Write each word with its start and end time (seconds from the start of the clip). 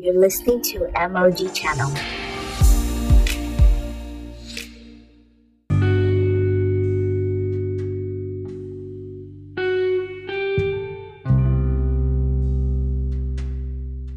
You're 0.00 0.14
listening 0.14 0.62
to 0.62 0.78
MOG 1.10 1.52
Channel. 1.54 1.90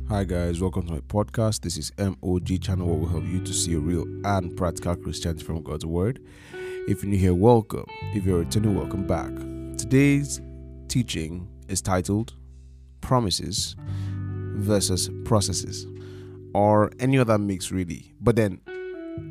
Hi 0.08 0.24
guys, 0.24 0.62
welcome 0.62 0.86
to 0.86 0.94
my 0.94 1.00
podcast. 1.00 1.62
This 1.62 1.78
is 1.78 1.92
MOG 1.98 2.62
channel 2.62 2.86
where 2.86 2.98
we 2.98 3.10
help 3.10 3.24
you 3.24 3.44
to 3.44 3.52
see 3.52 3.74
a 3.74 3.80
real 3.80 4.06
and 4.24 4.56
practical 4.56 4.96
Christianity 4.96 5.44
from 5.44 5.64
God's 5.64 5.88
Word. 5.88 6.20
If 6.88 7.02
you're 7.02 7.10
new 7.10 7.18
here, 7.18 7.34
welcome. 7.34 7.86
If 8.14 8.26
you're 8.26 8.40
returning, 8.40 8.76
welcome 8.76 9.08
back. 9.08 9.32
Today's 9.80 10.42
teaching 10.90 11.48
is 11.70 11.82
titled 11.82 12.36
Promises 13.02 13.76
versus 14.56 15.10
Processes, 15.26 15.88
or 16.54 16.92
any 17.00 17.18
other 17.18 17.38
mix 17.38 17.72
really. 17.72 18.14
But 18.22 18.36
then 18.36 18.62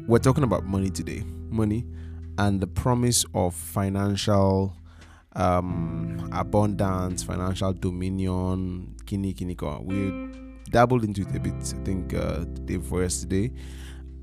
we're 0.06 0.18
talking 0.18 0.44
about 0.44 0.64
money 0.64 0.90
today, 0.90 1.22
money 1.48 1.86
and 2.38 2.60
the 2.60 2.66
promise 2.66 3.24
of 3.34 3.54
financial 3.54 4.76
um 5.36 6.28
abundance, 6.32 7.22
financial 7.22 7.72
dominion, 7.72 8.96
kini 9.06 9.32
kini 9.32 9.54
ko. 9.54 9.80
We 9.84 10.28
dabbled 10.70 11.04
into 11.04 11.22
it 11.22 11.34
a 11.34 11.40
bit, 11.40 11.54
I 11.54 11.84
think, 11.84 12.14
uh, 12.14 12.40
the 12.40 12.60
day 12.64 12.76
before 12.76 13.02
yesterday. 13.02 13.52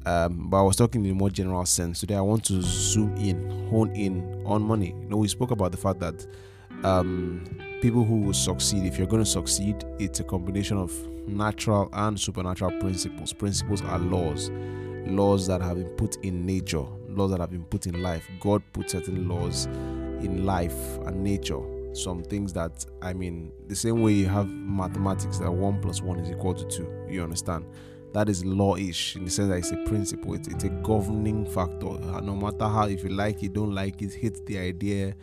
Um, 0.05 0.49
but 0.49 0.59
I 0.59 0.61
was 0.61 0.77
talking 0.77 1.03
in 1.05 1.11
a 1.11 1.13
more 1.13 1.29
general 1.29 1.65
sense. 1.65 1.99
Today, 1.99 2.15
I 2.15 2.21
want 2.21 2.45
to 2.45 2.61
zoom 2.61 3.15
in, 3.17 3.67
hone 3.69 3.93
in 3.93 4.43
on 4.45 4.61
money. 4.61 4.95
You 5.01 5.09
know, 5.09 5.17
we 5.17 5.27
spoke 5.27 5.51
about 5.51 5.71
the 5.71 5.77
fact 5.77 5.99
that 5.99 6.25
um, 6.85 7.43
people 7.81 8.03
who 8.03 8.21
will 8.21 8.33
succeed, 8.33 8.85
if 8.85 8.97
you're 8.97 9.07
going 9.07 9.23
to 9.23 9.29
succeed, 9.29 9.83
it's 9.99 10.19
a 10.19 10.23
combination 10.23 10.77
of 10.77 10.91
natural 11.27 11.89
and 11.93 12.19
supernatural 12.19 12.71
principles. 12.79 13.33
Principles 13.33 13.81
are 13.83 13.99
laws, 13.99 14.49
laws 15.07 15.47
that 15.47 15.61
have 15.61 15.77
been 15.77 15.89
put 15.95 16.15
in 16.17 16.45
nature, 16.45 16.85
laws 17.09 17.31
that 17.31 17.39
have 17.39 17.51
been 17.51 17.65
put 17.65 17.85
in 17.85 18.01
life. 18.01 18.27
God 18.39 18.61
put 18.73 18.89
certain 18.89 19.27
laws 19.27 19.65
in 19.65 20.45
life 20.45 20.97
and 21.05 21.23
nature 21.23 21.61
some 21.97 22.21
things 22.23 22.53
that 22.53 22.85
I 23.01 23.13
mean, 23.13 23.51
the 23.67 23.75
same 23.75 24.01
way 24.01 24.13
you 24.13 24.27
have 24.27 24.47
mathematics 24.47 25.39
that 25.39 25.51
one 25.51 25.81
plus 25.81 26.01
one 26.01 26.19
is 26.19 26.29
equal 26.29 26.53
to 26.53 26.65
two. 26.65 26.87
You 27.09 27.23
understand? 27.23 27.65
That 28.13 28.29
is 28.29 28.45
law-ish 28.45 29.15
in 29.15 29.25
the 29.25 29.31
sense 29.31 29.49
that 29.49 29.57
it's 29.57 29.71
a 29.71 29.83
principle. 29.89 30.33
It's, 30.33 30.47
it's 30.47 30.63
a 30.63 30.69
governing 30.69 31.45
factor. 31.45 31.89
No 32.21 32.35
matter 32.35 32.67
how, 32.67 32.87
if 32.87 33.03
you 33.03 33.09
like 33.09 33.43
it, 33.43 33.53
don't 33.53 33.73
like 33.73 34.01
it, 34.01 34.13
hate 34.13 34.45
the 34.45 34.57
idea, 34.59 35.15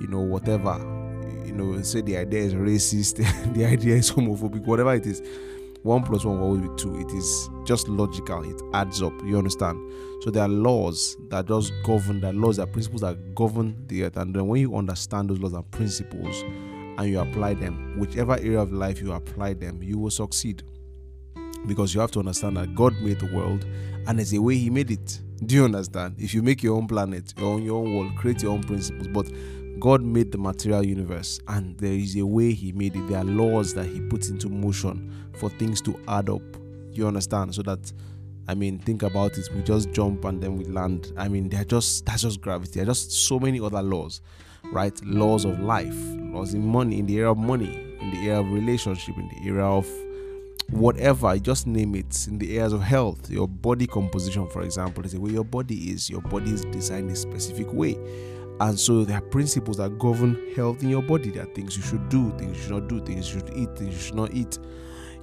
you 0.00 0.06
know, 0.08 0.20
whatever. 0.20 0.76
You 1.44 1.52
know, 1.52 1.80
say 1.82 2.00
the 2.00 2.16
idea 2.18 2.40
is 2.40 2.54
racist, 2.54 3.16
the 3.54 3.64
idea 3.64 3.96
is 3.96 4.10
homophobic, 4.10 4.64
whatever 4.64 4.94
it 4.94 5.06
is 5.06 5.22
one 5.82 6.02
plus 6.02 6.24
one 6.24 6.38
will 6.38 6.46
always 6.46 6.62
be 6.62 6.68
two. 6.76 6.98
It 7.00 7.10
is 7.12 7.48
just 7.64 7.88
logical. 7.88 8.42
It 8.44 8.60
adds 8.74 9.02
up. 9.02 9.12
You 9.24 9.38
understand? 9.38 9.78
So 10.22 10.30
there 10.30 10.42
are 10.42 10.48
laws 10.48 11.16
that 11.28 11.46
just 11.46 11.72
govern. 11.84 12.20
That 12.20 12.34
laws, 12.34 12.58
are 12.58 12.66
principles 12.66 13.02
that 13.02 13.34
govern 13.34 13.76
the 13.86 14.04
earth. 14.04 14.16
And 14.16 14.34
then 14.34 14.46
when 14.48 14.60
you 14.60 14.76
understand 14.76 15.30
those 15.30 15.38
laws 15.38 15.52
and 15.52 15.68
principles, 15.70 16.42
and 16.98 17.08
you 17.08 17.20
apply 17.20 17.54
them, 17.54 17.98
whichever 17.98 18.34
area 18.34 18.60
of 18.60 18.72
life 18.72 19.00
you 19.00 19.12
apply 19.12 19.54
them, 19.54 19.82
you 19.82 19.98
will 19.98 20.10
succeed. 20.10 20.62
Because 21.66 21.94
you 21.94 22.00
have 22.00 22.10
to 22.12 22.18
understand 22.18 22.56
that 22.56 22.74
God 22.74 22.94
made 23.00 23.20
the 23.20 23.32
world, 23.34 23.64
and 24.06 24.18
there's 24.18 24.32
a 24.32 24.42
way 24.42 24.56
He 24.56 24.70
made 24.70 24.90
it. 24.90 25.20
Do 25.46 25.54
you 25.54 25.64
understand? 25.64 26.16
If 26.18 26.34
you 26.34 26.42
make 26.42 26.62
your 26.62 26.76
own 26.76 26.88
planet, 26.88 27.32
your 27.36 27.54
own, 27.54 27.62
your 27.62 27.84
own 27.84 27.94
world, 27.94 28.16
create 28.16 28.42
your 28.42 28.52
own 28.52 28.62
principles, 28.62 29.06
but 29.08 29.30
God 29.80 30.02
made 30.02 30.32
the 30.32 30.38
material 30.38 30.84
universe 30.84 31.40
and 31.48 31.76
there 31.78 31.92
is 31.92 32.16
a 32.16 32.26
way 32.26 32.52
He 32.52 32.72
made 32.72 32.96
it. 32.96 33.08
There 33.08 33.18
are 33.18 33.24
laws 33.24 33.74
that 33.74 33.86
He 33.86 34.00
puts 34.00 34.28
into 34.28 34.48
motion 34.48 35.30
for 35.38 35.48
things 35.50 35.80
to 35.82 35.98
add 36.08 36.28
up. 36.28 36.42
You 36.92 37.06
understand? 37.06 37.54
So 37.54 37.62
that 37.62 37.92
I 38.48 38.54
mean, 38.54 38.78
think 38.78 39.02
about 39.02 39.36
it. 39.36 39.48
We 39.54 39.62
just 39.62 39.92
jump 39.92 40.24
and 40.24 40.42
then 40.42 40.56
we 40.56 40.64
land. 40.64 41.12
I 41.18 41.28
mean, 41.28 41.48
they're 41.48 41.64
just 41.64 42.06
that's 42.06 42.22
just 42.22 42.40
gravity. 42.40 42.72
There 42.74 42.84
are 42.84 42.86
just 42.86 43.12
so 43.12 43.38
many 43.38 43.60
other 43.60 43.82
laws, 43.82 44.20
right? 44.72 44.98
Laws 45.04 45.44
of 45.44 45.60
life, 45.60 45.96
laws 46.16 46.54
in 46.54 46.66
money, 46.66 46.98
in 46.98 47.06
the 47.06 47.16
area 47.16 47.30
of 47.30 47.38
money, 47.38 47.96
in 48.00 48.10
the 48.10 48.18
area 48.18 48.40
of 48.40 48.50
relationship, 48.50 49.16
in 49.16 49.28
the 49.28 49.48
area 49.48 49.64
of 49.64 49.86
whatever, 50.70 51.36
just 51.38 51.66
name 51.66 51.94
it, 51.94 52.26
in 52.26 52.38
the 52.38 52.56
areas 52.56 52.72
of 52.72 52.82
health, 52.82 53.30
your 53.30 53.48
body 53.48 53.86
composition, 53.86 54.46
for 54.48 54.62
example, 54.62 55.04
is 55.04 55.12
the 55.12 55.20
way 55.20 55.30
your 55.30 55.44
body 55.44 55.90
is. 55.90 56.10
Your 56.10 56.20
body 56.20 56.50
is 56.50 56.62
designed 56.66 57.10
a 57.10 57.16
specific 57.16 57.72
way 57.72 57.96
and 58.60 58.78
so 58.78 59.04
there 59.04 59.18
are 59.18 59.22
principles 59.22 59.76
that 59.76 59.98
govern 59.98 60.36
health 60.54 60.82
in 60.82 60.88
your 60.88 61.02
body. 61.02 61.30
There 61.30 61.44
are 61.44 61.54
things 61.54 61.76
you 61.76 61.82
should 61.82 62.08
do, 62.08 62.32
things 62.38 62.56
you 62.56 62.62
should 62.62 62.72
not 62.72 62.88
do, 62.88 63.00
things 63.00 63.32
you 63.32 63.40
should 63.40 63.50
eat, 63.54 63.76
things 63.76 63.94
you 63.94 64.00
should 64.00 64.14
not 64.14 64.34
eat. 64.34 64.58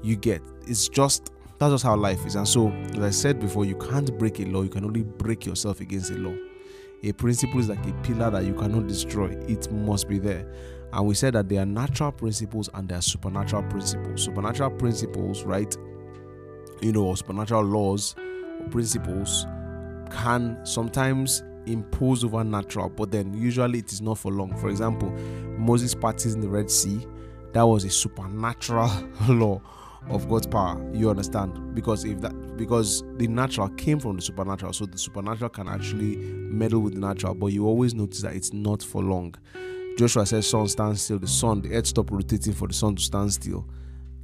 You 0.01 0.15
get 0.15 0.41
it's 0.67 0.87
just 0.87 1.31
that's 1.57 1.73
just 1.73 1.83
how 1.83 1.95
life 1.95 2.25
is. 2.25 2.35
And 2.35 2.47
so, 2.47 2.69
as 2.69 2.99
I 2.99 3.09
said 3.09 3.39
before, 3.39 3.65
you 3.65 3.75
can't 3.75 4.17
break 4.17 4.39
a 4.39 4.45
law, 4.45 4.61
you 4.61 4.69
can 4.69 4.83
only 4.83 5.03
break 5.03 5.45
yourself 5.45 5.79
against 5.79 6.11
a 6.11 6.15
law. 6.15 6.35
A 7.03 7.11
principle 7.13 7.59
is 7.59 7.69
like 7.69 7.85
a 7.85 7.93
pillar 8.03 8.29
that 8.31 8.43
you 8.43 8.53
cannot 8.53 8.87
destroy, 8.87 9.29
it 9.47 9.71
must 9.71 10.07
be 10.07 10.19
there. 10.19 10.51
And 10.91 11.05
we 11.05 11.13
said 11.13 11.33
that 11.33 11.49
there 11.49 11.61
are 11.61 11.65
natural 11.65 12.11
principles 12.11 12.69
and 12.73 12.87
there 12.87 12.97
are 12.97 13.01
supernatural 13.01 13.63
principles. 13.63 14.23
Supernatural 14.23 14.71
principles, 14.71 15.43
right? 15.43 15.75
You 16.81 16.93
know, 16.93 17.13
supernatural 17.15 17.63
laws 17.63 18.15
or 18.17 18.69
principles 18.69 19.45
can 20.11 20.65
sometimes 20.65 21.43
imposed 21.67 22.23
over 22.23 22.43
natural, 22.43 22.89
but 22.89 23.11
then 23.11 23.33
usually 23.33 23.79
it 23.79 23.91
is 23.91 24.01
not 24.01 24.17
for 24.17 24.31
long. 24.31 24.55
For 24.57 24.69
example, 24.69 25.09
Moses 25.57 25.95
parties 25.95 26.33
in 26.33 26.41
the 26.41 26.49
Red 26.49 26.69
Sea, 26.69 27.05
that 27.53 27.63
was 27.63 27.83
a 27.83 27.89
supernatural 27.89 28.91
law 29.29 29.61
of 30.09 30.29
God's 30.29 30.47
power. 30.47 30.81
You 30.93 31.09
understand? 31.09 31.73
Because 31.73 32.05
if 32.05 32.21
that 32.21 32.57
because 32.57 33.03
the 33.17 33.27
natural 33.27 33.69
came 33.69 33.99
from 33.99 34.15
the 34.15 34.21
supernatural, 34.21 34.73
so 34.73 34.85
the 34.85 34.97
supernatural 34.97 35.49
can 35.49 35.67
actually 35.67 36.17
meddle 36.17 36.81
with 36.81 36.93
the 36.93 36.99
natural, 36.99 37.33
but 37.33 37.47
you 37.47 37.65
always 37.65 37.93
notice 37.93 38.21
that 38.21 38.35
it's 38.35 38.53
not 38.53 38.83
for 38.83 39.01
long. 39.01 39.35
Joshua 39.97 40.25
says, 40.25 40.47
Sun 40.49 40.67
stand 40.67 40.99
still, 40.99 41.19
the 41.19 41.27
sun, 41.27 41.61
the 41.61 41.73
earth 41.73 41.87
stopped 41.87 42.11
rotating 42.11 42.53
for 42.53 42.67
the 42.67 42.73
sun 42.73 42.95
to 42.95 43.01
stand 43.01 43.31
still. 43.31 43.65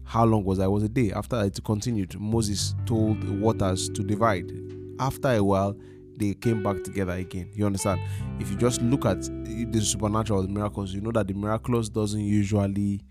How 0.03 0.25
long 0.25 0.43
was 0.43 0.57
that? 0.57 0.65
It 0.65 0.71
was 0.71 0.83
a 0.83 0.89
day. 0.89 1.13
After 1.13 1.41
it 1.43 1.57
continued, 1.63 2.19
Moses 2.19 2.75
told 2.85 3.21
the 3.21 3.31
waters 3.31 3.87
to 3.89 4.03
divide. 4.03 4.51
After 4.99 5.29
a 5.29 5.41
while, 5.41 5.77
they 6.21 6.33
came 6.33 6.63
back 6.63 6.83
together 6.83 7.13
again. 7.13 7.49
You 7.53 7.65
understand? 7.65 8.01
If 8.39 8.49
you 8.49 8.57
just 8.57 8.81
look 8.81 9.05
at 9.05 9.21
the 9.21 9.81
supernatural, 9.81 10.43
the 10.43 10.49
miracles, 10.49 10.93
you 10.93 11.01
know 11.01 11.11
that 11.11 11.27
the 11.27 11.33
miraculous 11.33 11.89
doesn't 11.89 12.21
usually 12.21 13.01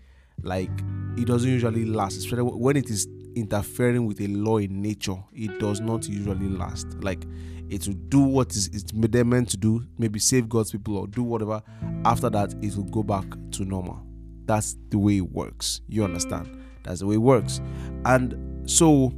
like 0.43 0.71
it 1.17 1.27
doesn't 1.27 1.49
usually 1.49 1.85
last, 1.85 2.17
especially 2.17 2.43
when 2.43 2.77
it 2.77 2.89
is 2.89 3.07
interfering 3.35 4.05
with 4.05 4.19
a 4.21 4.27
law 4.27 4.57
in 4.57 4.81
nature. 4.81 5.17
It 5.33 5.59
does 5.59 5.79
not 5.79 6.07
usually 6.07 6.49
last. 6.49 6.87
Like 7.03 7.25
it 7.69 7.87
will 7.87 7.95
do 8.09 8.19
what 8.19 8.51
is 8.55 8.67
it's 8.67 8.93
meant 8.93 9.49
to 9.49 9.57
do, 9.57 9.85
maybe 9.97 10.19
save 10.19 10.49
God's 10.49 10.71
people 10.71 10.97
or 10.97 11.07
do 11.07 11.23
whatever. 11.23 11.61
After 12.05 12.29
that, 12.29 12.53
it 12.61 12.75
will 12.75 12.85
go 12.85 13.03
back 13.03 13.25
to 13.51 13.65
normal. 13.65 14.01
That's 14.45 14.75
the 14.89 14.97
way 14.97 15.17
it 15.17 15.31
works. 15.31 15.81
You 15.87 16.03
understand? 16.03 16.61
That's 16.83 17.01
the 17.01 17.07
way 17.07 17.15
it 17.15 17.19
works. 17.19 17.61
And 18.05 18.69
so 18.69 19.13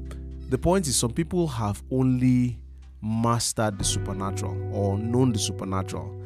the 0.50 0.58
point 0.58 0.88
is, 0.88 0.96
some 0.96 1.12
people 1.12 1.48
have 1.48 1.82
only 1.90 2.60
mastered 3.04 3.78
the 3.78 3.84
supernatural 3.84 4.58
or 4.74 4.98
known 4.98 5.34
the 5.34 5.40
supernatural. 5.40 6.20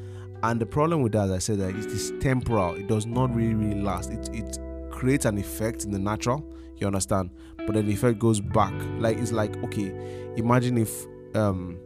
And 0.44 0.62
the 0.62 0.66
problem 0.66 1.02
with 1.02 1.14
that, 1.14 1.26
as 1.26 1.32
I 1.32 1.40
said, 1.40 1.60
that 1.60 1.70
it 1.72 1.88
is 1.88 2.14
temporal. 2.20 2.76
It 2.76 2.88
does 2.88 3.08
not 3.08 3.34
really, 3.36 3.56
really 3.56 3.82
last. 3.82 4.12
It 4.12 4.30
it 4.32 4.60
creates 4.92 5.26
an 5.26 5.38
effect 5.38 5.84
in 5.84 5.92
the 5.92 6.00
natural. 6.00 6.46
You 6.78 6.86
understand? 6.86 7.32
But 7.58 7.74
then 7.74 7.88
the 7.88 7.94
effect 7.94 8.20
goes 8.20 8.40
back. 8.40 8.74
Like 9.00 9.18
it's 9.18 9.32
like 9.32 9.58
okay, 9.64 9.92
imagine 10.38 10.78
if 10.78 11.06
um 11.36 11.80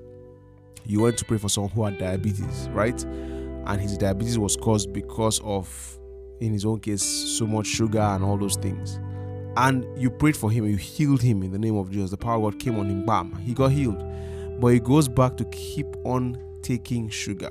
you 0.86 1.02
went 1.02 1.18
to 1.20 1.26
pray 1.26 1.38
for 1.38 1.48
someone 1.48 1.72
who 1.72 1.86
had 1.86 1.98
diabetes, 1.98 2.68
right? 2.72 3.02
And 3.04 3.80
his 3.80 3.98
diabetes 3.98 4.38
was 4.38 4.58
caused 4.58 4.92
because 4.92 5.40
of, 5.42 6.00
in 6.40 6.52
his 6.52 6.66
own 6.66 6.80
case, 6.80 7.04
so 7.04 7.46
much 7.46 7.68
sugar 7.68 8.00
and 8.00 8.24
all 8.24 8.36
those 8.36 8.56
things. 8.56 9.00
And 9.58 9.86
you 9.96 10.10
prayed 10.10 10.36
for 10.36 10.50
him, 10.50 10.66
you 10.66 10.78
healed 10.78 11.22
him 11.22 11.44
in 11.44 11.52
the 11.52 11.60
name 11.60 11.78
of 11.78 11.92
Jesus. 11.92 12.10
The 12.10 12.18
power 12.18 12.38
of 12.38 12.54
God 12.54 12.60
came 12.60 12.80
on 12.80 12.90
him, 12.90 13.06
bam, 13.06 13.36
he 13.36 13.54
got 13.54 13.72
healed 13.72 14.04
but 14.62 14.68
he 14.68 14.80
goes 14.80 15.08
back 15.08 15.36
to 15.38 15.46
keep 15.46 15.88
on 16.06 16.38
taking 16.62 17.10
sugar. 17.10 17.50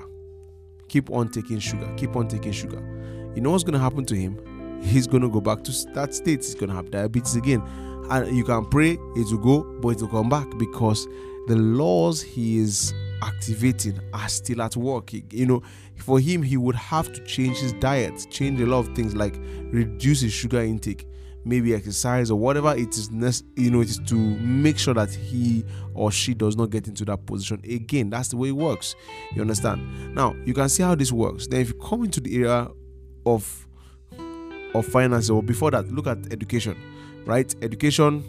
Keep 0.87 1.11
on 1.11 1.29
taking 1.29 1.59
sugar. 1.59 1.93
Keep 1.97 2.15
on 2.15 2.29
taking 2.29 2.53
sugar. 2.53 2.81
You 3.35 3.43
know 3.43 3.51
what's 3.51 3.65
going 3.65 3.75
to 3.75 3.81
happen 3.81 4.05
to 4.07 4.15
him? 4.15 4.81
He's 4.81 5.09
going 5.09 5.23
to 5.23 5.29
go 5.29 5.41
back 5.41 5.65
to 5.65 5.73
that 5.95 6.15
state. 6.15 6.45
He's 6.45 6.55
going 6.55 6.71
to 6.71 6.77
have 6.77 6.91
diabetes 6.91 7.35
again. 7.35 7.62
And 8.11 8.37
you 8.37 8.45
can 8.45 8.65
pray, 8.65 8.93
it 8.93 9.31
will 9.31 9.39
go, 9.39 9.62
but 9.81 9.89
it 9.91 10.01
will 10.01 10.09
come 10.09 10.29
back 10.29 10.47
because 10.57 11.07
the 11.49 11.57
laws 11.57 12.23
he 12.23 12.59
is 12.59 12.95
activating 13.23 13.99
are 14.12 14.29
still 14.29 14.62
at 14.62 14.77
work. 14.77 15.12
You 15.12 15.47
know, 15.47 15.62
for 15.97 16.21
him, 16.21 16.43
he 16.43 16.57
would 16.57 16.77
have 16.77 17.12
to 17.12 17.25
change 17.25 17.59
his 17.59 17.73
diet, 17.75 18.25
change 18.31 18.61
a 18.61 18.67
lot 18.67 18.81
of 18.81 18.95
things 18.95 19.17
like 19.17 19.37
reduce 19.73 20.21
his 20.21 20.33
sugar 20.33 20.61
intake 20.61 21.07
maybe 21.44 21.75
exercise 21.75 22.31
or 22.31 22.38
whatever 22.38 22.75
it 22.76 22.90
is 22.90 23.10
you 23.56 23.70
know 23.70 23.81
it 23.81 23.88
is 23.88 23.98
to 24.06 24.14
make 24.14 24.78
sure 24.78 24.94
that 24.94 25.10
he 25.10 25.64
or 25.94 26.12
she 26.12 26.34
does 26.34 26.56
not 26.56 26.70
get 26.70 26.87
into 26.87 27.04
that 27.04 27.25
position 27.26 27.60
again 27.64 28.10
that's 28.10 28.28
the 28.28 28.37
way 28.37 28.48
it 28.48 28.56
works 28.56 28.94
you 29.34 29.40
understand 29.40 30.14
now 30.14 30.34
you 30.44 30.52
can 30.52 30.69
see 30.69 30.82
how 30.82 30.94
this 30.94 31.12
works 31.12 31.46
then 31.46 31.60
if 31.60 31.69
you 31.69 31.75
come 31.75 32.04
into 32.04 32.20
the 32.20 32.34
area 32.37 32.69
of 33.25 33.66
of 34.75 34.87
finance 34.87 35.31
or 35.31 35.42
before 35.42 35.70
that 35.70 35.90
look 35.90 36.06
at 36.06 36.19
education 36.32 36.76
right 37.25 37.54
education 37.62 38.22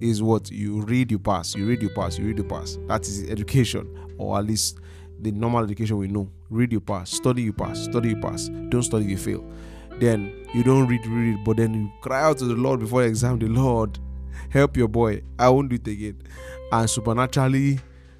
is 0.00 0.22
what 0.22 0.50
you 0.50 0.82
read, 0.82 1.10
you 1.10 1.18
pass, 1.18 1.54
you 1.54 1.66
read, 1.66 1.82
you 1.82 1.88
pass, 1.90 2.18
you 2.18 2.26
read, 2.26 2.38
you 2.38 2.44
pass. 2.44 2.78
That 2.86 3.02
is 3.06 3.28
education, 3.30 3.88
or 4.18 4.38
at 4.38 4.44
least 4.44 4.78
the 5.20 5.32
normal 5.32 5.64
education 5.64 5.96
we 5.96 6.08
know. 6.08 6.30
Read, 6.50 6.72
you 6.72 6.80
pass, 6.80 7.10
study, 7.10 7.42
you 7.42 7.52
pass, 7.52 7.84
study, 7.84 8.10
you 8.10 8.20
pass. 8.20 8.48
Don't 8.68 8.82
study, 8.82 9.06
you 9.06 9.16
fail. 9.16 9.44
Then 9.98 10.46
you 10.54 10.62
don't 10.62 10.86
read, 10.86 11.06
read, 11.06 11.44
but 11.44 11.56
then 11.56 11.74
you 11.74 11.92
cry 12.00 12.22
out 12.22 12.38
to 12.38 12.44
the 12.44 12.54
Lord 12.54 12.80
before 12.80 13.02
the 13.02 13.08
exam. 13.08 13.38
The 13.38 13.48
Lord, 13.48 13.98
help 14.50 14.76
your 14.76 14.88
boy. 14.88 15.22
I 15.38 15.48
won't 15.48 15.68
do 15.68 15.76
it 15.76 15.88
again. 15.88 16.22
And 16.72 16.88
supernaturally, 16.88 17.78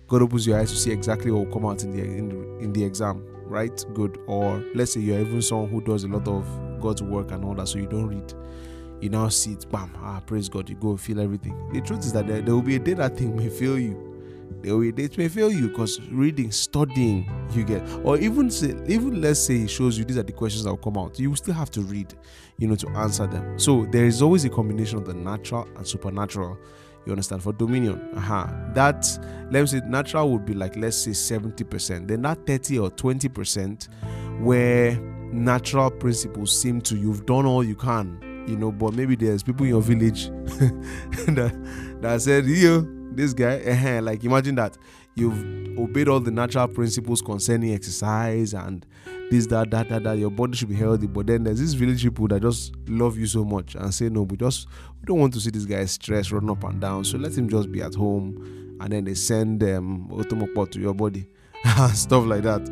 God 0.08 0.22
opens 0.22 0.46
your 0.46 0.58
eyes 0.58 0.70
to 0.70 0.76
see 0.76 0.92
exactly 0.92 1.30
what 1.30 1.46
will 1.46 1.52
come 1.52 1.66
out 1.66 1.82
in 1.82 1.90
the 1.90 2.02
in, 2.02 2.30
in 2.60 2.72
the 2.72 2.84
exam. 2.84 3.24
Right? 3.44 3.84
Good. 3.94 4.18
Or 4.26 4.62
let's 4.74 4.94
say 4.94 5.00
you're 5.00 5.20
even 5.20 5.42
someone 5.42 5.70
who 5.70 5.80
does 5.80 6.04
a 6.04 6.08
lot 6.08 6.26
of 6.26 6.46
God's 6.80 7.02
work 7.02 7.30
and 7.30 7.44
all 7.44 7.54
that, 7.54 7.68
so 7.68 7.78
you 7.78 7.86
don't 7.86 8.06
read 8.06 8.34
you 9.00 9.10
now 9.10 9.28
see 9.28 9.52
it, 9.52 9.70
bam, 9.70 9.94
ah, 9.98 10.20
praise 10.24 10.48
God, 10.48 10.68
you 10.68 10.76
go 10.76 10.96
feel 10.96 11.20
everything. 11.20 11.70
The 11.72 11.80
truth 11.80 12.00
is 12.00 12.12
that 12.12 12.26
there, 12.26 12.40
there 12.40 12.54
will 12.54 12.62
be 12.62 12.76
a 12.76 12.78
day 12.78 12.94
that 12.94 13.16
thing 13.16 13.36
may 13.36 13.48
fail 13.48 13.78
you. 13.78 14.05
Day 14.62 15.04
it 15.04 15.16
may 15.18 15.28
fail 15.28 15.50
you 15.50 15.68
because 15.68 16.00
reading, 16.10 16.50
studying, 16.50 17.30
you 17.52 17.64
get, 17.64 17.82
or 18.04 18.18
even 18.18 18.50
say, 18.50 18.74
even 18.86 19.20
let's 19.20 19.40
say 19.40 19.56
it 19.56 19.70
shows 19.70 19.96
you 19.96 20.04
these 20.04 20.18
are 20.18 20.22
the 20.22 20.32
questions 20.32 20.64
that 20.64 20.70
will 20.70 20.76
come 20.76 20.98
out. 20.98 21.18
You 21.18 21.34
still 21.36 21.54
have 21.54 21.70
to 21.72 21.82
read, 21.82 22.14
you 22.58 22.66
know, 22.66 22.74
to 22.76 22.88
answer 22.90 23.26
them. 23.26 23.58
So 23.58 23.86
there 23.92 24.04
is 24.04 24.22
always 24.22 24.44
a 24.44 24.50
combination 24.50 24.98
of 24.98 25.06
the 25.06 25.14
natural 25.14 25.68
and 25.76 25.86
supernatural. 25.86 26.58
You 27.04 27.12
understand? 27.12 27.42
For 27.44 27.52
dominion, 27.52 28.10
uh-huh. 28.16 28.48
That 28.74 29.06
let 29.50 29.60
me 29.60 29.66
say 29.66 29.80
natural 29.86 30.32
would 30.32 30.44
be 30.44 30.54
like 30.54 30.76
let's 30.76 30.96
say 30.96 31.12
70%. 31.12 32.08
Then 32.08 32.22
that 32.22 32.44
30 32.46 32.80
or 32.80 32.90
20% 32.90 33.88
where 34.40 34.98
natural 35.32 35.90
principles 35.90 36.60
seem 36.60 36.80
to 36.80 36.96
you've 36.96 37.24
done 37.26 37.46
all 37.46 37.62
you 37.62 37.76
can 37.76 38.20
you 38.46 38.56
know, 38.56 38.70
but 38.70 38.94
maybe 38.94 39.16
there's 39.16 39.42
people 39.42 39.64
in 39.64 39.70
your 39.70 39.82
village 39.82 40.26
that, 41.26 41.98
that 42.00 42.22
said, 42.22 42.46
you, 42.46 43.05
this 43.16 43.32
guy, 43.32 44.00
like 44.00 44.24
imagine 44.24 44.54
that 44.56 44.76
you've 45.14 45.78
obeyed 45.78 46.08
all 46.08 46.20
the 46.20 46.30
natural 46.30 46.68
principles 46.68 47.20
concerning 47.22 47.74
exercise 47.74 48.54
and 48.54 48.86
this, 49.30 49.46
that, 49.46 49.70
that, 49.70 49.88
that, 49.88 50.04
that, 50.04 50.18
your 50.18 50.30
body 50.30 50.56
should 50.56 50.68
be 50.68 50.74
healthy. 50.74 51.06
But 51.06 51.26
then 51.26 51.44
there's 51.44 51.58
these 51.58 51.74
village 51.74 52.02
people 52.02 52.28
that 52.28 52.42
just 52.42 52.74
love 52.88 53.18
you 53.18 53.26
so 53.26 53.44
much 53.44 53.74
and 53.74 53.92
say, 53.92 54.08
no, 54.08 54.22
we 54.22 54.36
just 54.36 54.68
we 55.00 55.06
don't 55.06 55.18
want 55.18 55.34
to 55.34 55.40
see 55.40 55.50
this 55.50 55.64
guy 55.64 55.84
stressed, 55.86 56.32
running 56.32 56.50
up 56.50 56.62
and 56.64 56.80
down. 56.80 57.04
So 57.04 57.18
let 57.18 57.36
him 57.36 57.48
just 57.48 57.72
be 57.72 57.82
at 57.82 57.94
home. 57.94 58.76
And 58.80 58.92
then 58.92 59.04
they 59.04 59.14
send 59.14 59.62
um 59.64 60.08
otomokpo 60.12 60.70
to 60.72 60.80
your 60.80 60.94
body 60.94 61.26
stuff 61.94 62.24
like 62.26 62.42
that. 62.42 62.66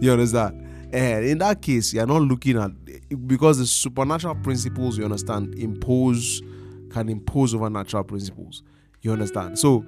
You 0.00 0.12
understand? 0.12 0.62
And 0.92 1.24
in 1.24 1.38
that 1.38 1.62
case, 1.62 1.92
you're 1.92 2.06
not 2.06 2.22
looking 2.22 2.58
at 2.58 2.70
because 3.26 3.58
the 3.58 3.66
supernatural 3.66 4.34
principles 4.36 4.98
you 4.98 5.04
understand 5.04 5.54
impose 5.56 6.42
can 6.90 7.08
impose 7.08 7.54
over 7.54 7.68
natural 7.68 8.04
principles. 8.04 8.62
You 9.02 9.12
understand? 9.12 9.58
So 9.58 9.84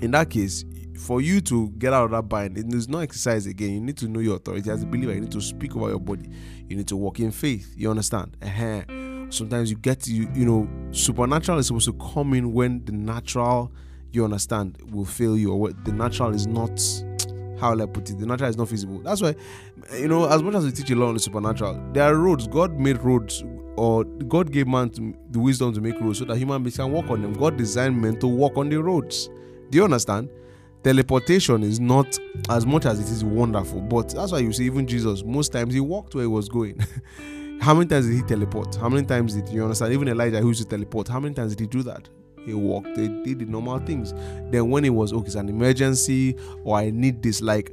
in 0.00 0.10
that 0.12 0.30
case, 0.30 0.64
for 0.98 1.20
you 1.20 1.40
to 1.42 1.70
get 1.78 1.92
out 1.92 2.06
of 2.06 2.10
that 2.10 2.22
bind, 2.22 2.58
it 2.58 2.72
is 2.74 2.88
not 2.88 3.00
exercise 3.00 3.46
again. 3.46 3.72
You 3.72 3.80
need 3.80 3.96
to 3.98 4.08
know 4.08 4.20
your 4.20 4.36
authority 4.36 4.70
as 4.70 4.82
a 4.82 4.86
believer. 4.86 5.14
You 5.14 5.20
need 5.20 5.32
to 5.32 5.40
speak 5.40 5.76
over 5.76 5.88
your 5.88 6.00
body. 6.00 6.28
You 6.68 6.76
need 6.76 6.88
to 6.88 6.96
walk 6.96 7.20
in 7.20 7.30
faith. 7.30 7.72
You 7.76 7.90
understand? 7.90 8.36
Uh-huh. 8.42 8.82
Sometimes 9.30 9.70
you 9.70 9.76
get 9.76 10.06
you 10.06 10.28
you 10.34 10.44
know 10.44 10.68
supernatural 10.90 11.58
is 11.58 11.66
supposed 11.66 11.86
to 11.86 11.92
come 12.12 12.32
in 12.32 12.52
when 12.52 12.84
the 12.84 12.92
natural 12.92 13.70
you 14.10 14.24
understand 14.24 14.78
will 14.90 15.04
fail 15.04 15.36
you 15.36 15.52
or 15.52 15.60
what 15.60 15.84
the 15.84 15.92
natural 15.92 16.34
is 16.34 16.46
not 16.46 16.80
how 17.60 17.72
will 17.72 17.82
I 17.82 17.86
put 17.86 18.08
it? 18.08 18.18
The 18.18 18.26
natural 18.26 18.48
is 18.48 18.56
not 18.56 18.68
feasible. 18.68 19.00
That's 19.00 19.20
why, 19.20 19.34
you 19.94 20.08
know, 20.08 20.28
as 20.28 20.42
much 20.42 20.54
as 20.54 20.64
we 20.64 20.70
teach 20.70 20.90
a 20.90 20.94
lot 20.94 21.08
on 21.08 21.14
the 21.14 21.20
supernatural, 21.20 21.92
there 21.92 22.04
are 22.04 22.14
roads. 22.14 22.46
God 22.46 22.78
made 22.78 22.98
roads, 23.02 23.42
or 23.78 24.04
God 24.04 24.50
gave 24.52 24.66
man 24.66 24.90
the 25.30 25.38
wisdom 25.38 25.72
to 25.74 25.80
make 25.80 26.00
roads 26.00 26.18
so 26.18 26.24
that 26.26 26.36
human 26.36 26.62
beings 26.62 26.76
can 26.76 26.90
walk 26.90 27.10
on 27.10 27.22
them. 27.22 27.32
God 27.32 27.56
designed 27.56 28.00
men 28.00 28.18
to 28.20 28.26
walk 28.26 28.56
on 28.56 28.68
the 28.68 28.82
roads. 28.82 29.28
Do 29.70 29.78
you 29.78 29.84
understand? 29.84 30.28
Teleportation 30.82 31.62
is 31.62 31.80
not 31.80 32.18
as 32.48 32.64
much 32.64 32.86
as 32.86 33.00
it 33.00 33.10
is 33.10 33.24
wonderful, 33.24 33.80
but 33.80 34.10
that's 34.10 34.32
why 34.32 34.38
you 34.38 34.52
see, 34.52 34.64
even 34.64 34.86
Jesus, 34.86 35.24
most 35.24 35.52
times 35.52 35.74
he 35.74 35.80
walked 35.80 36.14
where 36.14 36.24
he 36.24 36.28
was 36.28 36.48
going. 36.48 36.78
how 37.60 37.74
many 37.74 37.86
times 37.86 38.06
did 38.06 38.14
he 38.14 38.22
teleport? 38.22 38.76
How 38.76 38.88
many 38.88 39.06
times 39.06 39.34
did 39.34 39.48
you 39.48 39.62
understand? 39.62 39.92
Even 39.92 40.08
Elijah, 40.08 40.40
who 40.40 40.48
used 40.48 40.62
to 40.62 40.68
teleport, 40.68 41.08
how 41.08 41.20
many 41.20 41.34
times 41.34 41.54
did 41.54 41.60
he 41.60 41.66
do 41.66 41.82
that? 41.84 42.08
he 42.48 42.54
walked, 42.54 42.94
they 42.96 43.08
did 43.08 43.38
the 43.40 43.44
normal 43.44 43.78
things. 43.80 44.12
Then 44.50 44.70
when 44.70 44.84
it 44.84 44.90
was 44.90 45.12
okay, 45.12 45.26
it's 45.26 45.34
an 45.34 45.48
emergency 45.48 46.36
or 46.64 46.78
I 46.78 46.90
need 46.90 47.22
this, 47.22 47.40
like 47.40 47.72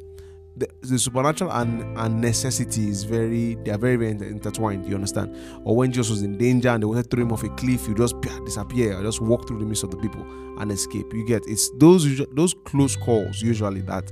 the, 0.58 0.70
the, 0.82 0.98
supernatural 0.98 1.52
and, 1.52 1.98
and 1.98 2.22
necessity 2.22 2.88
is 2.88 3.04
very 3.04 3.56
they 3.56 3.72
are 3.72 3.78
very 3.78 3.96
very 3.96 4.12
intertwined 4.12 4.88
you 4.88 4.96
understand? 4.96 5.36
Or 5.64 5.76
when 5.76 5.92
jesus 5.92 6.10
was 6.10 6.24
in 6.24 6.38
danger 6.38 6.70
and 6.70 6.82
they 6.82 6.86
wanted 6.86 7.04
to 7.04 7.16
throw 7.16 7.24
him 7.24 7.32
off 7.32 7.44
a 7.44 7.50
cliff 7.50 7.88
you 7.88 7.96
just 7.96 8.16
disappear 8.46 8.98
or 8.98 9.04
just 9.04 9.22
walk 9.22 9.48
through 9.48 9.60
the 9.60 9.66
midst 9.66 9.84
of 9.84 9.92
the 9.92 9.98
people 9.98 10.26
and 10.60 10.72
escape. 10.72 11.14
You 11.14 11.26
get 11.26 11.44
it's 11.48 11.70
those 11.78 12.22
those 12.34 12.54
close 12.66 12.96
calls 12.96 13.42
usually 13.42 13.82
that 13.82 14.12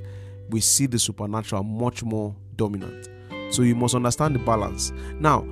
we 0.49 0.59
see 0.59 0.85
the 0.85 0.99
supernatural 0.99 1.63
much 1.63 2.03
more 2.03 2.35
dominant. 2.55 3.09
So 3.51 3.61
you 3.61 3.75
must 3.75 3.95
understand 3.95 4.35
the 4.35 4.39
balance. 4.39 4.91
Now 5.19 5.47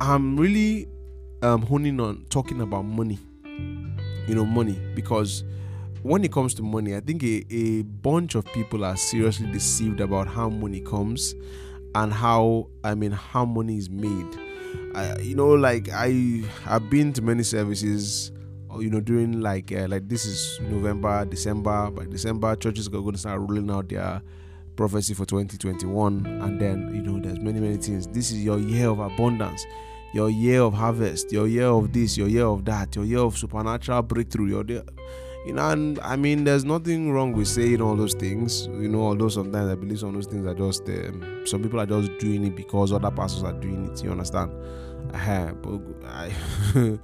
i'm 0.00 0.36
really 0.36 0.86
um 1.42 1.62
honing 1.62 2.00
on 2.00 2.24
talking 2.30 2.60
about 2.60 2.82
money. 2.82 3.18
You 4.28 4.34
know, 4.34 4.44
money 4.44 4.78
because 4.94 5.44
when 6.06 6.24
it 6.24 6.32
comes 6.32 6.54
to 6.54 6.62
money, 6.62 6.94
I 6.94 7.00
think 7.00 7.22
a, 7.24 7.44
a 7.50 7.82
bunch 7.82 8.36
of 8.36 8.44
people 8.46 8.84
are 8.84 8.96
seriously 8.96 9.50
deceived 9.50 10.00
about 10.00 10.28
how 10.28 10.48
money 10.48 10.80
comes 10.80 11.34
and 11.96 12.12
how 12.12 12.68
I 12.84 12.94
mean 12.94 13.10
how 13.10 13.44
money 13.44 13.76
is 13.76 13.90
made. 13.90 14.38
You 15.20 15.34
know, 15.34 15.48
like 15.48 15.88
I 15.90 16.42
have 16.64 16.88
been 16.88 17.12
to 17.14 17.22
many 17.22 17.42
services, 17.42 18.30
you 18.78 18.88
know, 18.88 19.00
during 19.00 19.40
like 19.40 19.72
uh, 19.72 19.86
like 19.88 20.08
this 20.08 20.24
is 20.24 20.60
November, 20.62 21.24
December. 21.24 21.90
By 21.90 22.04
December, 22.06 22.54
churches 22.56 22.86
are 22.86 22.90
going 22.90 23.12
to 23.12 23.18
start 23.18 23.40
rolling 23.40 23.70
out 23.70 23.88
their 23.88 24.22
prophecy 24.76 25.12
for 25.12 25.26
2021, 25.26 26.24
and 26.26 26.60
then 26.60 26.94
you 26.94 27.02
know, 27.02 27.18
there's 27.20 27.40
many 27.40 27.60
many 27.60 27.76
things. 27.76 28.06
This 28.06 28.30
is 28.30 28.44
your 28.44 28.58
year 28.58 28.88
of 28.88 29.00
abundance 29.00 29.66
your 30.12 30.30
year 30.30 30.62
of 30.62 30.72
harvest, 30.72 31.30
your 31.30 31.46
year 31.46 31.66
of 31.66 31.92
this, 31.92 32.16
your 32.16 32.28
year 32.28 32.46
of 32.46 32.64
that, 32.64 32.94
your 32.96 33.04
year 33.04 33.18
of 33.18 33.36
supernatural 33.36 34.00
breakthrough, 34.00 34.46
your 34.46 34.64
day, 34.64 34.80
you 35.46 35.52
know, 35.52 35.70
and 35.70 36.00
I 36.00 36.16
mean, 36.16 36.42
there's 36.42 36.64
nothing 36.64 37.12
wrong 37.12 37.32
with 37.32 37.46
saying 37.46 37.80
all 37.80 37.94
those 37.94 38.14
things, 38.14 38.66
you 38.66 38.88
know, 38.88 39.02
although 39.02 39.28
sometimes 39.28 39.70
I 39.70 39.76
believe 39.76 40.00
some 40.00 40.08
of 40.08 40.14
those 40.16 40.26
things 40.26 40.44
are 40.44 40.54
just, 40.54 40.88
um, 40.88 41.42
some 41.46 41.62
people 41.62 41.78
are 41.78 41.86
just 41.86 42.18
doing 42.18 42.44
it 42.44 42.56
because 42.56 42.92
other 42.92 43.12
pastors 43.12 43.44
are 43.44 43.52
doing 43.52 43.88
it, 43.92 44.02
you 44.02 44.10
understand? 44.10 44.50
Uh, 45.14 45.52
but 45.52 45.80
I, 46.04 46.32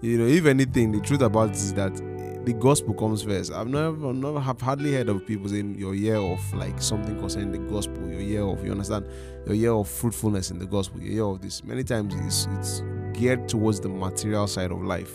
you 0.00 0.18
know, 0.18 0.26
if 0.26 0.46
anything, 0.46 0.92
the 0.92 1.00
truth 1.00 1.20
about 1.20 1.50
is 1.50 1.74
that 1.74 1.96
the 2.44 2.52
gospel 2.52 2.94
comes 2.94 3.24
first. 3.24 3.52
I've 3.52 3.66
never, 3.66 4.12
never 4.12 4.38
have 4.38 4.60
hardly 4.60 4.92
heard 4.94 5.08
of 5.08 5.26
people 5.26 5.48
saying 5.48 5.74
your 5.74 5.96
year 5.96 6.16
of 6.16 6.54
like 6.54 6.80
something 6.80 7.18
concerning 7.18 7.50
the 7.50 7.58
gospel, 7.70 8.08
your 8.08 8.20
year 8.20 8.42
of 8.42 8.64
you 8.64 8.70
understand, 8.70 9.04
your 9.46 9.56
year 9.56 9.72
of 9.72 9.88
fruitfulness 9.88 10.52
in 10.52 10.60
the 10.60 10.66
gospel, 10.66 11.00
your 11.00 11.12
year 11.12 11.24
of 11.24 11.40
this. 11.40 11.64
Many 11.64 11.82
times 11.82 12.14
it's 12.14 12.46
it's 12.58 12.82
geared 13.18 13.48
towards 13.48 13.80
the 13.80 13.88
material 13.88 14.46
side 14.46 14.70
of 14.70 14.80
life. 14.80 15.12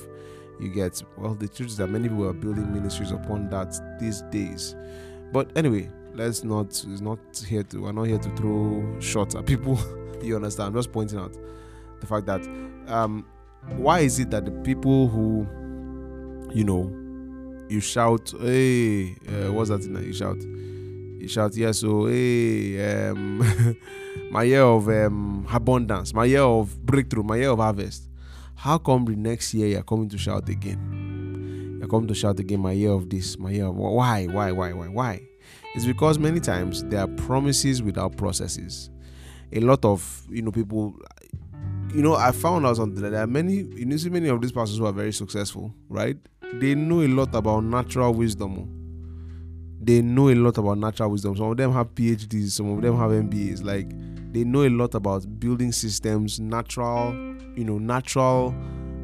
You 0.60 0.70
get 0.70 1.02
well. 1.18 1.36
The 1.36 1.48
truth 1.48 1.70
is 1.70 1.78
that 1.78 1.88
many 1.88 2.08
people 2.08 2.28
are 2.28 2.34
building 2.34 2.74
ministries 2.74 3.12
upon 3.12 3.50
that 3.50 3.78
these 4.00 4.22
days. 4.24 4.76
But 5.32 5.52
anyway, 5.56 5.90
let's 6.14 6.44
not. 6.44 6.68
It's 6.68 7.02
not 7.02 7.20
here 7.46 7.64
to. 7.64 7.82
We're 7.82 7.92
not 7.92 8.04
here 8.04 8.20
to 8.20 8.36
throw 8.36 9.00
shots 9.00 9.36
at 9.36 9.46
people. 9.46 9.78
you 10.22 10.36
understand? 10.36 10.70
I'm 10.70 10.76
just 10.76 10.92
pointing 10.92 11.20
out 11.20 11.36
the 12.00 12.08
fact 12.08 12.26
that 12.28 12.42
um, 12.88 13.26
why 13.78 14.00
is 14.00 14.20
it 14.20 14.30
that 14.32 14.46
the 14.46 14.52
people 14.52 15.08
who 15.08 15.48
you 16.54 16.64
know 16.64 17.06
you 17.68 17.80
shout, 17.80 18.32
hey, 18.40 19.16
uh, 19.28 19.52
what's 19.52 19.70
that 19.70 19.80
thing 19.80 19.94
that 19.94 20.06
you 20.06 20.14
shout? 20.14 20.38
You 20.42 21.28
shout, 21.28 21.56
yes, 21.56 21.80
so 21.80 22.06
hey, 22.06 23.08
um, 23.08 23.76
my 24.32 24.44
year 24.44 24.62
of 24.62 24.88
um, 24.88 25.48
abundance, 25.52 26.14
my 26.14 26.26
year 26.26 26.42
of 26.42 26.86
breakthrough, 26.86 27.24
my 27.24 27.38
year 27.38 27.50
of 27.50 27.60
harvest. 27.60 28.08
How 28.56 28.78
come 28.78 29.06
the 29.06 29.16
next 29.16 29.54
year 29.54 29.68
you're 29.68 29.84
coming 29.84 30.10
to 30.10 30.18
shout 30.18 30.50
again? 30.50 31.78
You're 31.80 31.88
coming 31.88 32.08
to 32.08 32.16
shout 32.16 32.40
again, 32.40 32.60
my 32.60 32.72
year 32.72 32.92
of 32.92 33.10
this, 33.10 33.38
my 33.38 33.52
year 33.52 33.68
of 33.68 33.76
why, 33.76 34.26
why, 34.26 34.52
why, 34.52 34.74
why, 34.74 34.88
why? 34.88 35.22
It's 35.76 35.86
because 35.86 36.18
many 36.18 36.40
times 36.40 36.84
there 36.86 37.02
are 37.02 37.08
promises 37.08 37.84
without 37.84 38.18
processes. 38.18 38.90
A 39.54 39.60
lot 39.60 39.86
of 39.86 40.26
you 40.30 40.42
know 40.42 40.52
people 40.52 40.98
you 41.94 42.02
know, 42.02 42.16
I 42.16 42.32
found 42.32 42.66
out 42.66 42.76
something 42.76 43.02
that 43.02 43.12
there 43.12 43.22
are 43.22 43.28
many, 43.28 43.54
you 43.54 43.86
know, 43.86 43.96
see 43.96 44.10
many 44.10 44.28
of 44.28 44.42
these 44.42 44.52
pastors 44.52 44.78
who 44.80 44.86
are 44.86 44.92
very 44.92 45.14
successful, 45.14 45.74
right? 45.88 46.18
they 46.60 46.76
know 46.76 47.02
a 47.02 47.08
lot 47.08 47.34
about 47.36 47.64
natural 47.64 48.14
wisdom. 48.14 48.72
They 49.82 50.02
know 50.02 50.30
a 50.30 50.36
lot 50.36 50.58
about 50.58 50.78
natural 50.78 51.12
wisdom. 51.12 51.36
Some 51.36 51.52
of 51.52 51.58
them 51.58 51.72
have 51.74 51.94
PhDs, 51.94 52.52
some 52.52 52.70
of 52.72 52.82
them 52.82 52.98
have 52.98 53.12
MBAs. 53.12 53.64
Like 53.64 53.92
they 54.36 54.44
know 54.44 54.64
a 54.64 54.70
lot 54.70 54.96
about 54.96 55.40
building 55.40 55.72
systems, 55.72 56.40
natural, 56.40 57.14
you 57.56 57.64
know, 57.64 57.78
natural 57.78 58.54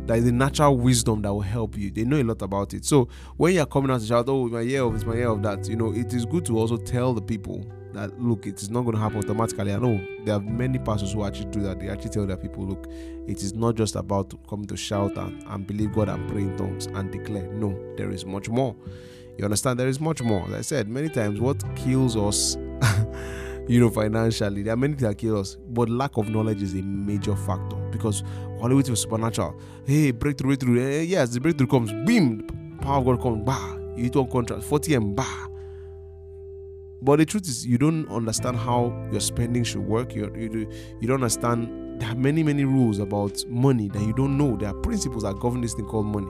that 0.08 0.18
is 0.18 0.26
the 0.26 0.32
natural 0.32 0.78
wisdom 0.78 1.22
that 1.22 1.32
will 1.32 1.42
help 1.42 1.78
you. 1.78 1.92
They 1.92 2.04
know 2.04 2.20
a 2.20 2.24
lot 2.24 2.42
about 2.42 2.74
it. 2.74 2.84
So 2.86 3.08
when 3.38 3.54
you're 3.54 3.66
coming 3.66 3.92
out 3.92 4.02
to 4.02 4.06
shout, 4.06 4.26
oh, 4.28 4.48
my 4.50 4.62
year 4.62 4.82
of 4.84 4.94
this, 4.94 5.06
my 5.06 5.16
year 5.16 5.30
of 5.30 5.42
that, 5.44 5.68
you 5.70 5.76
know, 5.76 5.94
it 5.94 6.14
is 6.14 6.26
good 6.26 6.46
to 6.48 6.58
also 6.58 6.76
tell 6.76 7.14
the 7.14 7.22
people 7.22 7.66
that 7.94 8.20
look, 8.20 8.46
it 8.46 8.62
is 8.62 8.70
not 8.70 8.82
going 8.82 8.96
to 8.96 9.02
happen 9.02 9.20
automatically. 9.20 9.74
I 9.74 9.78
know 9.78 10.06
there 10.26 10.36
are 10.36 10.40
many 10.40 10.80
pastors 10.80 11.14
who 11.14 11.24
actually 11.24 11.52
do 11.52 11.62
that. 11.62 11.80
They 11.80 11.90
actually 11.90 12.10
tell 12.10 12.26
their 12.26 12.38
people, 12.38 12.66
look, 12.66 12.88
it 13.28 13.42
is 13.44 13.54
not 13.54 13.76
just 13.76 13.96
about 13.96 14.34
coming 14.50 14.66
to 14.68 14.78
shout 14.78 15.16
and, 15.18 15.44
and 15.48 15.68
believe 15.68 15.94
God 15.94 16.10
and 16.10 16.28
pray 16.30 16.42
in 16.42 16.58
tongues 16.58 16.88
and 16.88 17.12
declare. 17.12 17.48
No, 17.54 17.78
there 17.96 18.12
is 18.12 18.26
much 18.26 18.50
more. 18.50 18.76
You 19.38 19.46
understand? 19.46 19.80
There 19.80 19.88
is 19.88 20.00
much 20.00 20.22
more. 20.22 20.46
As 20.48 20.54
I 20.54 20.62
said 20.62 20.88
many 20.90 21.10
times, 21.10 21.40
what 21.40 21.64
kills 21.76 22.16
us, 22.18 22.56
you 23.72 23.80
know, 23.80 23.90
financially, 23.90 24.64
there 24.64 24.74
are 24.74 24.78
many 24.78 24.96
things 24.96 25.04
that 25.04 25.18
kill 25.18 25.40
us, 25.40 25.56
but 25.70 25.88
lack 25.88 26.18
of 26.18 26.30
knowledge 26.30 26.62
is 26.62 26.74
a 26.74 26.82
major 26.82 27.38
factor 27.38 27.78
because 27.90 28.22
all 28.60 28.68
waiting 28.68 28.92
for 28.92 28.98
supernatural. 28.98 29.56
Hey, 29.86 30.12
breakthrough, 30.12 30.50
breakthrough. 30.50 30.82
Eh, 30.82 31.02
yes, 31.04 31.30
the 31.30 31.40
breakthrough 31.40 31.68
comes. 31.68 31.94
Beam, 32.06 32.46
power 32.82 32.98
of 32.98 33.06
God 33.06 33.22
comes. 33.22 33.46
Bah, 33.46 33.78
you 33.96 34.10
one 34.10 34.30
contract, 34.30 34.64
40 34.64 34.96
M. 34.96 35.16
Bah. 35.16 35.48
But 37.02 37.20
the 37.20 37.26
truth 37.26 37.48
is, 37.48 37.66
you 37.66 37.78
don't 37.78 38.10
understand 38.10 38.58
how 38.58 38.94
your 39.10 39.22
spending 39.22 39.64
should 39.64 39.88
work. 39.88 40.14
You, 40.14 40.30
you, 40.36 40.70
you 41.00 41.08
don't 41.08 41.16
understand. 41.16 42.02
There 42.02 42.10
are 42.10 42.16
many, 42.16 42.44
many 42.44 42.66
rules 42.66 43.00
about 43.00 43.46
money 43.48 43.88
that 43.88 44.02
you 44.02 44.12
don't 44.12 44.38
know. 44.38 44.58
There 44.58 44.68
are 44.68 44.74
principles 44.74 45.24
that 45.24 45.40
govern 45.40 45.62
this 45.62 45.76
thing 45.76 45.86
called 45.86 46.08
money. 46.08 46.28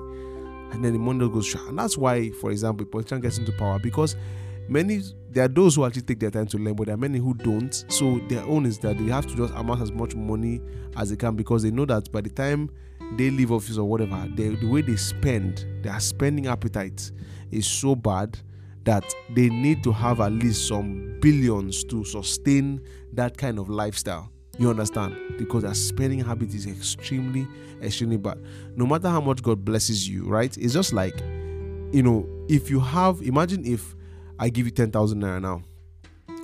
And 0.74 0.86
then 0.86 0.94
the 0.94 1.00
money 1.00 1.28
goes. 1.28 1.56
And 1.56 1.80
that's 1.80 1.98
why, 1.98 2.30
for 2.30 2.52
example, 2.52 2.86
politician 2.86 3.20
gets 3.20 3.40
into 3.40 3.52
power 3.54 3.80
because 3.80 4.16
many 4.72 5.02
there 5.30 5.46
are 5.46 5.50
those 5.50 5.76
who 5.76 5.86
actually 5.86 6.02
take 6.02 6.20
their 6.20 6.32
time 6.32 6.48
to 6.48 6.58
learn, 6.58 6.74
but 6.74 6.88
there 6.88 6.96
are 6.96 6.98
many 6.98 7.20
who 7.20 7.34
don't. 7.34 7.86
So 7.88 8.20
their 8.28 8.44
own 8.44 8.66
is 8.66 8.80
that 8.80 8.98
they 8.98 9.06
have 9.06 9.26
to 9.28 9.36
just 9.36 9.54
amass 9.56 9.82
as 9.82 9.92
much 9.92 10.16
money 10.16 10.62
as 10.98 11.10
they 11.10 11.16
can 11.16 11.36
because 11.36 11.64
they 11.64 11.72
know 11.72 11.86
that 11.86 12.12
by 12.12 12.22
the 12.22 12.30
time 12.30 12.70
they 13.16 13.30
leave 13.30 13.52
office 13.52 13.78
or 13.78 13.88
whatever, 13.88 14.28
they, 14.36 14.50
the 14.50 14.68
way 14.68 14.82
they 14.82 14.98
spend, 14.98 15.66
their 15.84 15.98
spending 16.00 16.48
appetite 16.48 17.12
is 17.50 17.66
so 17.66 17.96
bad 17.96 18.38
that 18.84 19.06
they 19.36 19.50
need 19.50 19.84
to 19.84 19.92
have 19.92 20.20
at 20.20 20.32
least 20.34 20.68
some 20.68 21.18
billions 21.22 21.84
to 21.86 22.04
sustain 22.04 22.82
that 23.14 23.38
kind 23.38 23.60
of 23.60 23.70
lifestyle. 23.70 24.30
You 24.58 24.70
understand? 24.70 25.16
Because 25.38 25.64
their 25.64 25.74
spending 25.74 26.20
habit 26.20 26.54
is 26.54 26.68
extremely, 26.68 27.48
extremely 27.82 28.18
bad. 28.18 28.38
No 28.76 28.86
matter 28.86 29.08
how 29.08 29.22
much 29.22 29.42
God 29.42 29.64
blesses 29.64 30.10
you, 30.10 30.26
right? 30.26 30.56
It's 30.58 30.74
just 30.74 30.92
like, 30.92 31.18
you 31.94 32.04
know, 32.04 32.28
if 32.50 32.70
you 32.70 32.80
have, 32.82 33.22
imagine 33.22 33.66
if 33.66 33.96
I 34.42 34.50
give 34.50 34.66
you 34.66 34.72
10,000 34.72 35.22
naira 35.22 35.40
now 35.40 35.62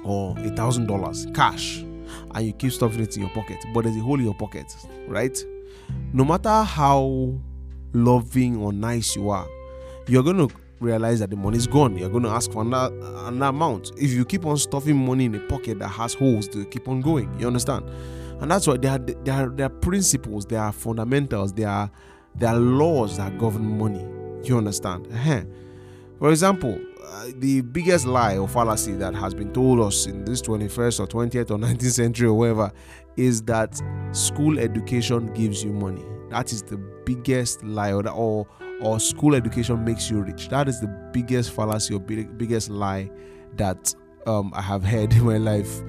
or 0.05 0.37
a 0.37 0.49
thousand 0.51 0.85
dollars 0.85 1.25
cash 1.33 1.79
and 1.79 2.45
you 2.45 2.53
keep 2.53 2.71
stuffing 2.71 3.01
it 3.01 3.15
in 3.17 3.23
your 3.23 3.31
pocket, 3.31 3.57
but 3.73 3.83
there's 3.83 3.97
a 3.97 4.01
hole 4.01 4.19
in 4.19 4.25
your 4.25 4.35
pocket, 4.35 4.71
right? 5.07 5.35
No 6.13 6.23
matter 6.23 6.63
how 6.63 7.33
loving 7.93 8.57
or 8.57 8.71
nice 8.71 9.15
you 9.15 9.31
are, 9.31 9.47
you're 10.07 10.21
going 10.21 10.47
to 10.47 10.55
realize 10.79 11.19
that 11.21 11.31
the 11.31 11.35
money 11.35 11.57
is 11.57 11.65
gone. 11.65 11.97
You're 11.97 12.11
going 12.11 12.23
to 12.23 12.29
ask 12.29 12.51
for 12.51 12.61
another, 12.61 12.95
amount. 13.27 13.91
If 13.97 14.11
you 14.11 14.25
keep 14.25 14.45
on 14.45 14.57
stuffing 14.57 14.95
money 14.95 15.25
in 15.25 15.33
a 15.33 15.39
pocket 15.39 15.79
that 15.79 15.87
has 15.87 16.13
holes 16.13 16.47
to 16.49 16.65
keep 16.65 16.87
on 16.87 17.01
going, 17.01 17.35
you 17.39 17.47
understand? 17.47 17.89
And 18.39 18.51
that's 18.51 18.67
why 18.67 18.77
there 18.77 18.91
are, 18.91 18.99
there 18.99 19.33
are, 19.33 19.49
there 19.49 19.65
are 19.65 19.69
principles, 19.69 20.45
there 20.45 20.61
are 20.61 20.71
fundamentals, 20.71 21.51
there 21.53 21.69
are, 21.69 21.89
there 22.35 22.49
are 22.49 22.59
laws 22.59 23.17
that 23.17 23.39
govern 23.39 23.79
money. 23.79 24.05
You 24.47 24.59
understand? 24.59 25.07
For 26.19 26.29
example, 26.29 26.79
uh, 27.09 27.27
the 27.37 27.61
biggest 27.61 28.05
lie 28.05 28.37
or 28.37 28.47
fallacy 28.47 28.91
that 28.93 29.15
has 29.15 29.33
been 29.33 29.53
told 29.53 29.79
us 29.79 30.07
in 30.07 30.25
this 30.25 30.41
21st 30.41 30.99
or 30.99 31.07
20th 31.07 31.51
or 31.51 31.57
19th 31.57 31.91
century 31.91 32.27
or 32.27 32.33
whatever 32.33 32.71
is 33.15 33.41
that 33.43 33.79
school 34.11 34.59
education 34.59 35.33
gives 35.33 35.63
you 35.63 35.71
money. 35.71 36.05
That 36.29 36.51
is 36.51 36.63
the 36.63 36.77
biggest 37.05 37.63
lie, 37.63 37.93
or, 37.93 38.07
or, 38.09 38.47
or 38.81 38.99
school 38.99 39.35
education 39.35 39.83
makes 39.83 40.11
you 40.11 40.21
rich. 40.21 40.49
That 40.49 40.67
is 40.67 40.81
the 40.81 40.87
biggest 41.13 41.51
fallacy 41.51 41.93
or 41.93 41.99
big, 41.99 42.37
biggest 42.37 42.69
lie 42.69 43.09
that 43.55 43.95
um, 44.25 44.51
I 44.53 44.61
have 44.61 44.83
heard 44.83 45.13
in 45.13 45.25
my 45.25 45.37
life. 45.37 45.81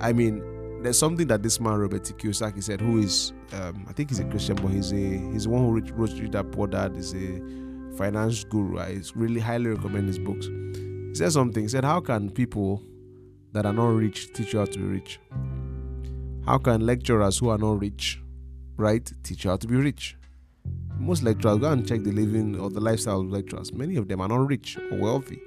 I 0.00 0.12
mean, 0.12 0.42
there's 0.82 0.98
something 0.98 1.26
that 1.28 1.42
this 1.42 1.60
man 1.60 1.74
Robert 1.78 2.04
T. 2.04 2.14
Kiyosaki 2.14 2.62
said, 2.62 2.80
who 2.80 2.98
is, 2.98 3.32
um, 3.52 3.84
I 3.88 3.92
think 3.92 4.08
he's 4.08 4.18
a 4.18 4.24
Christian, 4.24 4.56
but 4.56 4.68
he's 4.68 4.92
a 4.92 4.96
he's 4.96 5.44
the 5.44 5.50
one 5.50 5.62
who 5.62 5.72
wrote 5.72 5.90
Rich 5.90 6.30
Dad 6.30 6.50
Poor 6.50 6.66
Dad. 6.66 6.96
Is 6.96 7.14
a 7.14 7.61
finance 7.96 8.44
guru. 8.44 8.78
I 8.78 9.00
really 9.14 9.40
highly 9.40 9.70
recommend 9.70 10.08
his 10.08 10.18
books. 10.18 10.46
He 10.46 11.14
said 11.14 11.32
something. 11.32 11.62
He 11.62 11.68
said, 11.68 11.84
How 11.84 12.00
can 12.00 12.30
people 12.30 12.82
that 13.52 13.66
are 13.66 13.72
not 13.72 13.88
rich 13.88 14.32
teach 14.32 14.52
you 14.52 14.60
how 14.60 14.64
to 14.64 14.78
be 14.78 14.84
rich? 14.84 15.20
How 16.46 16.58
can 16.58 16.84
lecturers 16.84 17.38
who 17.38 17.50
are 17.50 17.58
not 17.58 17.80
rich, 17.80 18.20
right, 18.76 19.10
teach 19.22 19.44
you 19.44 19.50
how 19.50 19.56
to 19.56 19.66
be 19.66 19.76
rich? 19.76 20.16
Most 20.98 21.22
lecturers, 21.22 21.58
go 21.58 21.70
and 21.70 21.86
check 21.86 22.02
the 22.02 22.12
living 22.12 22.58
or 22.58 22.70
the 22.70 22.80
lifestyle 22.80 23.20
of 23.20 23.30
lecturers. 23.30 23.72
Many 23.72 23.96
of 23.96 24.08
them 24.08 24.20
are 24.20 24.28
not 24.28 24.48
rich 24.48 24.78
or 24.90 24.98
wealthy. 24.98 25.40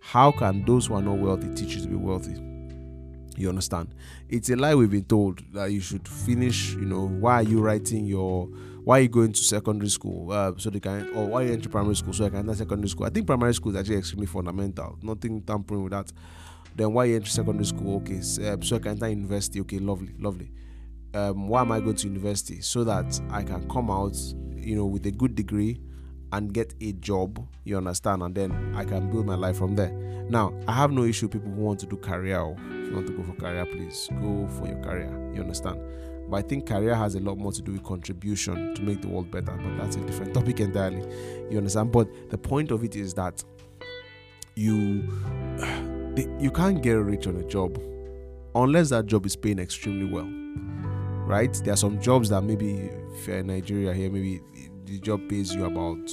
How 0.00 0.32
can 0.32 0.64
those 0.64 0.86
who 0.86 0.94
are 0.94 1.02
not 1.02 1.18
wealthy 1.18 1.54
teach 1.54 1.76
you 1.76 1.82
to 1.82 1.88
be 1.88 1.96
wealthy? 1.96 2.34
You 3.36 3.48
understand? 3.48 3.94
It's 4.28 4.50
a 4.50 4.56
lie 4.56 4.74
we've 4.74 4.90
been 4.90 5.04
told 5.04 5.40
that 5.52 5.72
you 5.72 5.80
should 5.80 6.06
finish, 6.06 6.74
you 6.74 6.84
know, 6.84 7.06
why 7.06 7.36
are 7.36 7.42
you 7.42 7.60
writing 7.60 8.04
your 8.04 8.48
why 8.84 8.98
are 8.98 9.02
you 9.02 9.08
going 9.08 9.32
to 9.32 9.40
secondary 9.40 9.88
school 9.90 10.32
uh, 10.32 10.52
so 10.56 10.70
they 10.70 10.80
can 10.80 11.08
or 11.14 11.26
why 11.26 11.42
you 11.42 11.52
enter 11.52 11.68
primary 11.68 11.94
school 11.94 12.12
so 12.12 12.24
I 12.26 12.30
can 12.30 12.40
enter 12.40 12.54
secondary 12.54 12.88
school? 12.88 13.06
I 13.06 13.10
think 13.10 13.26
primary 13.26 13.54
school 13.54 13.72
is 13.72 13.80
actually 13.80 13.96
extremely 13.96 14.26
fundamental. 14.26 14.98
Nothing 15.02 15.42
tampering 15.42 15.84
with 15.84 15.92
that. 15.92 16.12
Then 16.74 16.92
why 16.92 17.04
you 17.04 17.16
enter 17.16 17.28
secondary 17.28 17.66
school? 17.66 17.96
Okay, 17.96 18.20
so, 18.20 18.52
um, 18.52 18.62
so 18.62 18.76
I 18.76 18.78
can 18.80 18.92
enter 18.92 19.08
university. 19.08 19.60
Okay, 19.60 19.78
lovely, 19.78 20.14
lovely. 20.18 20.50
Um, 21.14 21.48
why 21.48 21.60
am 21.60 21.70
I 21.70 21.80
going 21.80 21.96
to 21.96 22.08
university? 22.08 22.60
So 22.60 22.84
that 22.84 23.20
I 23.30 23.42
can 23.42 23.68
come 23.68 23.90
out, 23.90 24.16
you 24.56 24.74
know, 24.74 24.86
with 24.86 25.06
a 25.06 25.10
good 25.10 25.34
degree 25.34 25.80
and 26.32 26.52
get 26.52 26.74
a 26.80 26.92
job. 26.92 27.46
You 27.64 27.76
understand? 27.76 28.22
And 28.22 28.34
then 28.34 28.74
I 28.74 28.84
can 28.84 29.10
build 29.10 29.26
my 29.26 29.34
life 29.34 29.58
from 29.58 29.76
there. 29.76 29.92
Now, 30.28 30.54
I 30.66 30.72
have 30.72 30.90
no 30.90 31.04
issue 31.04 31.28
people 31.28 31.50
who 31.50 31.60
want 31.60 31.78
to 31.80 31.86
do 31.86 31.96
career. 31.96 32.40
If 32.70 32.88
you 32.88 32.94
want 32.94 33.06
to 33.08 33.12
go 33.12 33.22
for 33.22 33.34
career, 33.34 33.66
please 33.66 34.08
go 34.20 34.48
for 34.58 34.66
your 34.66 34.80
career. 34.82 35.10
You 35.34 35.42
understand? 35.42 35.78
But 36.32 36.46
I 36.46 36.48
think 36.48 36.66
career 36.66 36.94
has 36.94 37.14
a 37.14 37.20
lot 37.20 37.36
more 37.36 37.52
to 37.52 37.60
do 37.60 37.72
with 37.72 37.84
contribution 37.84 38.74
to 38.74 38.82
make 38.82 39.02
the 39.02 39.08
world 39.08 39.30
better. 39.30 39.52
But 39.52 39.76
that's 39.76 39.96
a 39.96 40.00
different 40.00 40.32
topic 40.38 40.60
entirely. 40.60 41.02
You 41.50 41.58
understand? 41.58 41.92
But 41.92 42.08
the 42.30 42.38
point 42.38 42.70
of 42.70 42.82
it 42.82 42.96
is 42.96 43.12
that 43.14 43.44
you 44.54 45.02
you 46.40 46.50
can't 46.50 46.82
get 46.82 46.92
rich 46.94 47.26
on 47.26 47.36
a 47.36 47.42
job 47.44 47.78
unless 48.54 48.88
that 48.88 49.04
job 49.04 49.26
is 49.26 49.36
paying 49.36 49.58
extremely 49.58 50.10
well. 50.10 50.26
Right? 51.26 51.52
There 51.52 51.74
are 51.74 51.76
some 51.76 52.00
jobs 52.00 52.30
that 52.30 52.40
maybe 52.40 52.88
if 53.14 53.26
you're 53.26 53.36
in 53.36 53.48
Nigeria 53.48 53.92
here, 53.92 54.10
maybe 54.10 54.40
the 54.86 55.00
job 55.00 55.28
pays 55.28 55.54
you 55.54 55.66
about 55.66 56.10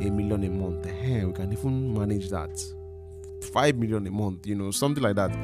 a 0.00 0.08
million 0.10 0.42
a 0.42 0.48
month. 0.48 0.86
Hey, 0.86 1.22
we 1.26 1.34
can 1.34 1.52
even 1.52 1.92
manage 1.92 2.30
that. 2.30 2.58
Five 3.52 3.76
million 3.76 4.06
a 4.06 4.10
month, 4.10 4.46
you 4.46 4.54
know, 4.54 4.70
something 4.70 5.04
like 5.04 5.16
that 5.16 5.36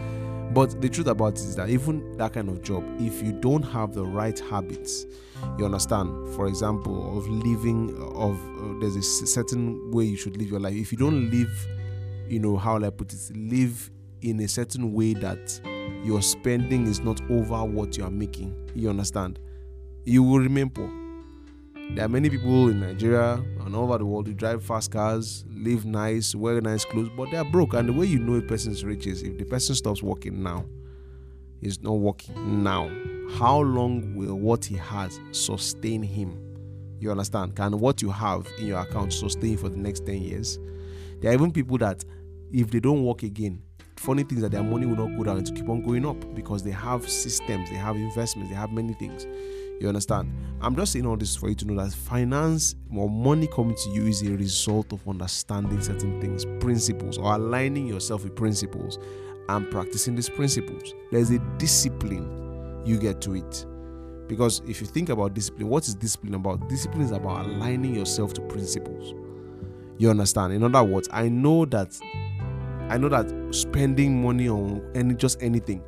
but 0.57 0.81
the 0.81 0.89
truth 0.89 1.07
about 1.07 1.35
it 1.35 1.41
is 1.41 1.55
that 1.55 1.69
even 1.69 2.17
that 2.17 2.33
kind 2.33 2.49
of 2.49 2.63
job, 2.63 2.83
if 2.99 3.23
you 3.23 3.31
don't 3.31 3.63
have 3.63 3.93
the 3.93 4.03
right 4.03 4.39
habits, 4.39 5.05
you 5.59 5.67
understand, 5.67 6.35
for 6.35 6.47
example, 6.47 7.19
of 7.19 7.29
living, 7.29 7.91
of 8.15 8.41
uh, 8.41 8.81
there's 8.81 8.97
a 8.97 9.03
certain 9.03 9.91
way 9.91 10.05
you 10.05 10.17
should 10.17 10.35
live 10.39 10.49
your 10.49 10.59
life. 10.59 10.75
If 10.75 10.93
you 10.93 10.97
don't 10.97 11.31
live, 11.31 11.51
you 12.27 12.39
know, 12.39 12.57
how 12.57 12.83
I 12.83 12.89
put 12.89 13.13
it, 13.13 13.37
live 13.37 13.91
in 14.23 14.41
a 14.41 14.49
certain 14.49 14.95
way 14.95 15.13
that 15.13 15.61
your 16.03 16.23
spending 16.23 16.87
is 16.87 17.01
not 17.01 17.21
over 17.31 17.63
what 17.63 17.99
you 17.99 18.05
are 18.05 18.11
making, 18.11 18.71
you 18.75 18.89
understand, 18.89 19.39
you 20.07 20.23
will 20.23 20.39
remain 20.39 20.71
poor. 20.71 21.06
There 21.95 22.05
are 22.05 22.09
many 22.09 22.29
people 22.29 22.69
in 22.69 22.81
Nigeria 22.81 23.43
and 23.65 23.75
all 23.75 23.85
over 23.85 23.99
the 23.99 24.05
world 24.05 24.27
who 24.27 24.35
drive 24.35 24.63
fast 24.63 24.91
cars, 24.91 25.45
live 25.49 25.87
nice, 25.87 26.35
wear 26.35 26.61
nice 26.61 26.85
clothes, 26.85 27.11
but 27.17 27.31
they 27.31 27.37
are 27.37 27.45
broke. 27.45 27.75
And 27.75 27.89
the 27.89 27.93
way 27.93 28.07
you 28.07 28.19
know 28.19 28.35
a 28.35 28.43
person's 28.43 28.85
rich 28.85 29.07
is 29.07 29.23
if 29.23 29.39
the 29.39 29.45
person 29.45 29.75
stops 29.75 30.03
working 30.03 30.43
now, 30.43 30.67
he's 31.61 31.81
not 31.81 31.95
working 31.95 32.63
now. 32.63 32.91
How 33.39 33.61
long 33.61 34.15
will 34.15 34.35
what 34.35 34.65
he 34.65 34.77
has 34.77 35.19
sustain 35.33 36.03
him? 36.03 36.39
You 36.99 37.11
understand? 37.11 37.57
Can 37.57 37.79
what 37.79 38.03
you 38.03 38.11
have 38.11 38.47
in 38.59 38.67
your 38.67 38.81
account 38.81 39.13
sustain 39.13 39.57
for 39.57 39.69
the 39.69 39.79
next 39.79 40.07
10 40.07 40.23
years? 40.23 40.59
There 41.21 41.31
are 41.31 41.35
even 41.35 41.51
people 41.51 41.79
that 41.79 42.05
if 42.53 42.71
they 42.71 42.81
don't 42.81 43.05
work 43.05 43.23
again, 43.23 43.63
funny 43.97 44.23
things 44.23 44.43
that 44.43 44.53
their 44.53 44.63
money 44.63 44.87
will 44.87 44.97
not 44.97 45.17
go 45.17 45.25
down 45.25 45.43
to 45.43 45.53
keep 45.53 45.69
on 45.69 45.83
going 45.83 46.07
up 46.07 46.35
because 46.35 46.63
they 46.63 46.71
have 46.71 47.09
systems, 47.09 47.71
they 47.71 47.77
have 47.77 47.97
investments, 47.97 48.51
they 48.51 48.57
have 48.57 48.71
many 48.71 48.93
things. 48.95 49.27
You 49.81 49.89
understand? 49.89 50.33
I'm 50.61 50.75
just 50.75 50.93
saying 50.93 51.07
all 51.07 51.17
this 51.17 51.37
for 51.37 51.49
you 51.49 51.55
to 51.57 51.65
know 51.67 51.83
that 51.83 51.93
finance 51.93 52.75
or 52.95 53.11
money 53.11 53.47
coming 53.47 53.77
to 53.77 53.91
you 53.91 54.07
is 54.07 54.23
a 54.23 54.31
result 54.31 54.93
of 54.93 55.07
understanding 55.07 55.83
certain 55.83 56.21
things, 56.21 56.47
principles, 56.61 57.19
or 57.19 57.35
aligning 57.35 57.87
yourself 57.87 58.25
with 58.25 58.35
principles 58.35 58.99
and 59.49 59.71
practicing 59.71 60.15
these 60.15 60.31
principles. 60.31 60.95
There's 61.13 61.31
a 61.31 61.39
discipline 61.59 62.83
you 62.87 62.99
get 62.99 63.21
to 63.23 63.35
it. 63.35 63.67
Because 64.29 64.61
if 64.67 64.81
you 64.81 64.87
think 64.87 65.09
about 65.09 65.35
discipline, 65.35 65.69
what 65.69 65.87
is 65.87 65.95
discipline 65.95 66.35
about? 66.35 66.69
Discipline 66.69 67.03
is 67.03 67.13
about 67.13 67.47
aligning 67.47 67.95
yourself 67.95 68.33
to 68.35 68.41
principles. 68.43 69.15
You 69.99 70.11
understand? 70.11 70.53
In 70.53 70.63
other 70.63 70.83
words, 70.83 71.09
I 71.13 71.29
know 71.29 71.65
that 71.67 71.99
I 72.89 72.99
know 72.99 73.09
that 73.09 73.55
spending 73.55 74.23
money 74.23 74.49
on 74.49 74.83
any 74.95 75.15
just 75.15 75.43
anything 75.43 75.83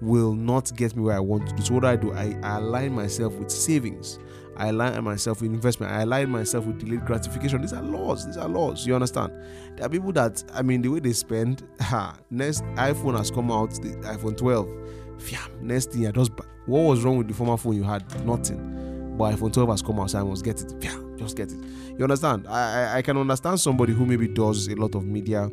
will 0.00 0.32
not 0.32 0.74
get 0.76 0.96
me 0.96 1.02
where 1.02 1.16
I 1.16 1.20
want 1.20 1.48
to 1.48 1.54
do. 1.54 1.62
So 1.62 1.74
what 1.74 1.80
do 1.82 1.88
I 1.88 1.96
do? 1.96 2.12
I, 2.12 2.38
I 2.42 2.56
align 2.58 2.92
myself 2.92 3.34
with 3.34 3.50
savings. 3.50 4.18
I 4.56 4.68
align 4.68 5.02
myself 5.04 5.40
with 5.40 5.52
investment. 5.52 5.92
I 5.92 6.02
align 6.02 6.30
myself 6.30 6.66
with 6.66 6.80
delayed 6.80 7.06
gratification. 7.06 7.62
These 7.62 7.72
are 7.72 7.82
laws. 7.82 8.26
These 8.26 8.36
are 8.36 8.48
laws. 8.48 8.86
You 8.86 8.94
understand? 8.94 9.32
There 9.76 9.86
are 9.86 9.88
people 9.88 10.12
that 10.12 10.42
I 10.52 10.62
mean 10.62 10.82
the 10.82 10.88
way 10.88 11.00
they 11.00 11.12
spend. 11.12 11.66
Ha, 11.80 12.18
next 12.30 12.64
iPhone 12.74 13.16
has 13.16 13.30
come 13.30 13.50
out, 13.50 13.70
the 13.70 13.90
iPhone 14.02 14.36
12. 14.36 15.62
next 15.62 15.92
thing 15.92 16.06
I 16.06 16.10
just 16.10 16.32
what 16.66 16.80
was 16.80 17.02
wrong 17.02 17.16
with 17.16 17.28
the 17.28 17.34
former 17.34 17.56
phone 17.56 17.76
you 17.76 17.82
had? 17.84 18.02
Nothing. 18.26 19.16
But 19.16 19.34
iPhone 19.36 19.52
12 19.52 19.68
has 19.70 19.82
come 19.82 19.98
out, 20.00 20.10
so 20.10 20.20
I 20.20 20.22
must 20.22 20.44
get 20.44 20.60
it. 20.60 20.74
Yeah, 20.80 20.98
just 21.16 21.36
get 21.36 21.50
it. 21.50 21.58
You 21.96 22.04
understand? 22.04 22.46
I, 22.46 22.60
I 22.94 22.96
I 22.98 23.02
can 23.02 23.16
understand 23.16 23.58
somebody 23.60 23.92
who 23.92 24.04
maybe 24.04 24.28
does 24.28 24.68
a 24.68 24.74
lot 24.74 24.94
of 24.94 25.06
media 25.06 25.50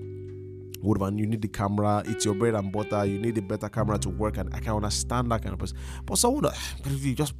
whatever 0.85 1.11
you 1.17 1.25
need 1.25 1.41
the 1.41 1.47
camera 1.47 2.03
it's 2.05 2.25
your 2.25 2.35
bread 2.35 2.55
and 2.55 2.71
butter 2.71 3.05
you 3.05 3.19
need 3.19 3.37
a 3.37 3.41
better 3.41 3.69
camera 3.69 3.97
to 3.97 4.09
work 4.09 4.37
and 4.37 4.53
i 4.53 4.59
can 4.59 4.73
understand 4.73 5.31
that 5.31 5.41
kind 5.41 5.53
of 5.53 5.59
person 5.59 5.77
but 6.05 6.17
someone 6.17 6.43
that 6.43 6.55
just 7.15 7.33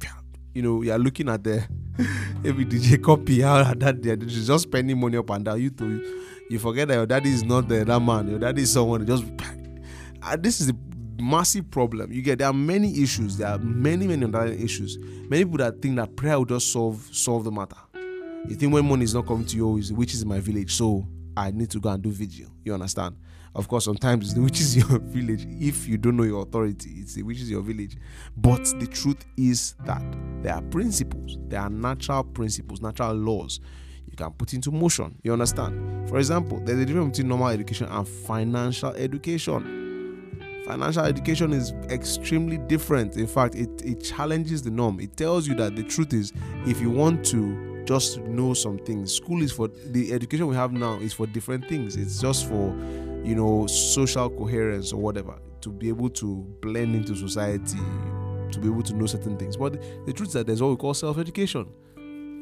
you 0.56 0.62
know, 0.62 0.80
you're 0.80 0.98
looking 0.98 1.28
at 1.28 1.44
the 1.44 1.62
every 2.44 2.64
DJ 2.64 3.02
copy 3.02 3.44
out 3.44 3.78
that 3.78 4.02
they're 4.02 4.16
just 4.16 4.62
spending 4.62 4.98
money 4.98 5.18
up 5.18 5.28
and 5.28 5.44
down. 5.44 5.60
You 5.60 5.68
to 5.68 6.22
you 6.48 6.58
forget 6.58 6.88
that 6.88 6.94
your 6.94 7.04
daddy 7.04 7.28
is 7.28 7.44
not 7.44 7.68
the, 7.68 7.84
that 7.84 8.00
man. 8.00 8.30
Your 8.30 8.38
daddy 8.38 8.62
is 8.62 8.72
someone 8.72 9.06
just. 9.06 9.24
This 10.38 10.60
is 10.60 10.70
a 10.70 11.22
massive 11.22 11.70
problem. 11.70 12.10
You 12.10 12.20
get 12.20 12.38
there 12.38 12.48
are 12.48 12.54
many 12.54 13.00
issues. 13.00 13.36
There 13.36 13.46
are 13.46 13.58
many 13.58 14.06
many 14.08 14.24
underlying 14.24 14.60
issues. 14.60 14.98
Many 14.98 15.44
people 15.44 15.58
that 15.58 15.80
think 15.82 15.96
that 15.96 16.16
prayer 16.16 16.38
will 16.38 16.46
just 16.46 16.72
solve 16.72 17.06
solve 17.12 17.44
the 17.44 17.52
matter. 17.52 17.76
You 18.48 18.56
think 18.56 18.72
when 18.72 18.88
money 18.88 19.04
is 19.04 19.14
not 19.14 19.26
coming 19.26 19.44
to 19.46 19.56
you, 19.56 19.76
which 19.94 20.14
is 20.14 20.24
my 20.24 20.40
village, 20.40 20.74
so 20.74 21.06
I 21.36 21.50
need 21.50 21.70
to 21.70 21.80
go 21.80 21.90
and 21.90 22.02
do 22.02 22.10
vigil. 22.10 22.50
You 22.64 22.74
understand? 22.74 23.16
Of 23.54 23.68
course, 23.68 23.86
sometimes 23.86 24.34
the 24.34 24.42
which 24.42 24.60
is 24.60 24.76
your 24.76 24.98
village. 25.02 25.46
If 25.48 25.88
you 25.88 25.96
don't 25.96 26.16
know 26.16 26.24
your 26.24 26.42
authority, 26.42 26.90
it's 26.98 27.14
the 27.14 27.22
which 27.22 27.40
is 27.40 27.50
your 27.50 27.62
village. 27.62 27.96
But 28.36 28.64
the 28.78 28.86
truth 28.86 29.24
is 29.36 29.74
that 29.84 30.02
there 30.42 30.54
are 30.54 30.62
principles, 30.62 31.38
there 31.48 31.60
are 31.60 31.70
natural 31.70 32.24
principles, 32.24 32.80
natural 32.80 33.14
laws 33.14 33.60
you 34.08 34.16
can 34.16 34.30
put 34.32 34.52
into 34.54 34.70
motion. 34.70 35.14
You 35.22 35.32
understand? 35.32 36.08
For 36.08 36.18
example, 36.18 36.60
there's 36.64 36.78
a 36.78 36.86
difference 36.86 37.16
between 37.16 37.28
normal 37.28 37.48
education 37.48 37.88
and 37.88 38.06
financial 38.06 38.90
education. 38.90 40.62
Financial 40.66 41.04
education 41.04 41.52
is 41.52 41.72
extremely 41.90 42.58
different. 42.58 43.16
In 43.16 43.26
fact, 43.26 43.54
it, 43.54 43.70
it 43.84 44.02
challenges 44.02 44.62
the 44.62 44.70
norm. 44.70 45.00
It 45.00 45.16
tells 45.16 45.46
you 45.46 45.54
that 45.56 45.76
the 45.76 45.82
truth 45.82 46.12
is 46.12 46.32
if 46.66 46.80
you 46.80 46.90
want 46.90 47.24
to 47.26 47.75
just 47.86 48.18
know 48.20 48.52
some 48.54 48.78
things, 48.78 49.14
school 49.14 49.42
is 49.42 49.52
for 49.52 49.68
the 49.68 50.12
education 50.12 50.46
we 50.46 50.56
have 50.56 50.72
now 50.72 50.94
is 50.94 51.12
for 51.12 51.26
different 51.26 51.68
things. 51.68 51.96
It's 51.96 52.20
just 52.20 52.48
for 52.48 52.74
you 53.26 53.34
know, 53.34 53.66
social 53.66 54.30
coherence 54.30 54.92
or 54.92 55.00
whatever, 55.00 55.36
to 55.60 55.70
be 55.70 55.88
able 55.88 56.08
to 56.10 56.46
blend 56.62 56.94
into 56.94 57.16
society, 57.16 57.78
to 58.52 58.60
be 58.60 58.68
able 58.68 58.84
to 58.84 58.94
know 58.94 59.06
certain 59.06 59.36
things. 59.36 59.56
But 59.56 59.82
the 60.06 60.12
truth 60.12 60.28
is 60.28 60.34
that 60.34 60.46
there's 60.46 60.62
what 60.62 60.70
we 60.70 60.76
call 60.76 60.94
self 60.94 61.18
education. 61.18 61.66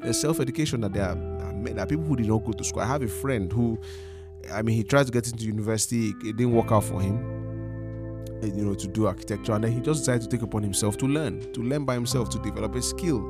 There's 0.03 0.21
self 0.21 0.41
education 0.41 0.83
that 0.83 0.93
there 0.93 1.05
are, 1.05 1.15
there 1.15 1.81
are 1.81 1.87
people 1.87 2.05
who 2.05 2.17
did 2.17 2.27
not 2.27 2.45
go 2.45 2.53
to 2.53 2.63
school. 2.63 2.83
I 2.83 2.87
have 2.87 3.01
a 3.01 3.09
friend 3.09 3.51
who, 3.51 3.81
I 4.53 4.61
mean, 4.61 4.77
he 4.77 4.85
tried 4.85 5.07
to 5.07 5.13
get 5.13 5.27
into 5.27 5.47
university, 5.47 6.09
it 6.09 6.37
didn't 6.37 6.53
work 6.53 6.71
out 6.71 6.85
for 6.85 7.01
him, 7.01 7.17
you 8.43 8.65
know, 8.65 8.75
to 8.75 8.87
do 8.89 9.07
architecture, 9.07 9.53
and 9.53 9.65
then 9.65 9.73
he 9.73 9.81
just 9.81 10.01
decided 10.01 10.23
to 10.23 10.29
take 10.29 10.43
upon 10.43 10.63
himself 10.63 10.97
to 10.99 11.07
learn, 11.07 11.53
to 11.53 11.63
learn 11.63 11.85
by 11.85 11.95
himself, 11.95 12.29
to 12.31 12.39
develop 12.41 12.75
a 12.75 12.83
skill, 12.83 13.21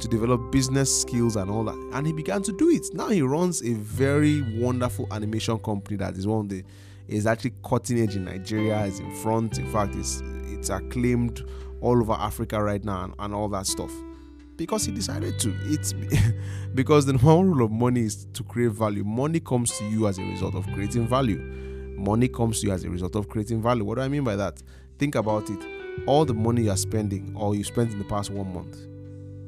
to 0.00 0.08
develop 0.08 0.52
business 0.52 1.00
skills 1.02 1.36
and 1.36 1.50
all 1.50 1.64
that. 1.64 1.90
And 1.92 2.06
he 2.06 2.12
began 2.12 2.42
to 2.42 2.52
do 2.52 2.68
it. 2.70 2.86
Now 2.92 3.08
he 3.08 3.22
runs 3.22 3.62
a 3.62 3.74
very 3.74 4.42
wonderful 4.60 5.06
animation 5.12 5.58
company 5.58 5.96
that 5.98 6.16
is 6.16 6.26
one 6.26 6.40
of 6.40 6.48
the 6.48 6.64
is 7.08 7.26
actually 7.26 7.54
cutting 7.64 8.00
edge 8.00 8.16
in 8.16 8.24
Nigeria, 8.26 8.84
is 8.84 9.00
in 9.00 9.10
front. 9.16 9.58
In 9.58 9.70
fact, 9.72 9.94
it's 9.96 10.22
it's 10.46 10.70
acclaimed 10.70 11.44
all 11.80 12.00
over 12.00 12.12
Africa 12.12 12.62
right 12.62 12.84
now 12.84 13.04
and, 13.04 13.14
and 13.18 13.34
all 13.34 13.48
that 13.48 13.66
stuff. 13.66 13.92
Because 14.56 14.84
he 14.84 14.92
decided 14.92 15.38
to. 15.40 15.54
It's 15.64 15.92
because 16.74 17.06
the 17.06 17.12
normal 17.14 17.44
rule 17.44 17.64
of 17.66 17.70
money 17.70 18.02
is 18.02 18.26
to 18.34 18.42
create 18.42 18.72
value. 18.72 19.04
Money 19.04 19.40
comes 19.40 19.76
to 19.78 19.84
you 19.88 20.06
as 20.08 20.18
a 20.18 20.22
result 20.22 20.54
of 20.54 20.66
creating 20.74 21.06
value. 21.06 21.38
Money 21.98 22.28
comes 22.28 22.60
to 22.60 22.68
you 22.68 22.72
as 22.72 22.84
a 22.84 22.90
result 22.90 23.16
of 23.16 23.28
creating 23.28 23.60
value. 23.60 23.84
What 23.84 23.96
do 23.96 24.02
I 24.02 24.08
mean 24.08 24.22
by 24.22 24.36
that? 24.36 24.62
Think 24.98 25.16
about 25.16 25.50
it. 25.50 25.58
All 26.06 26.24
the 26.24 26.32
money 26.32 26.62
you 26.62 26.70
are 26.70 26.76
spending 26.76 27.34
or 27.36 27.56
you 27.56 27.64
spent 27.64 27.90
in 27.92 27.98
the 27.98 28.04
past 28.04 28.30
one 28.30 28.52
month 28.54 28.78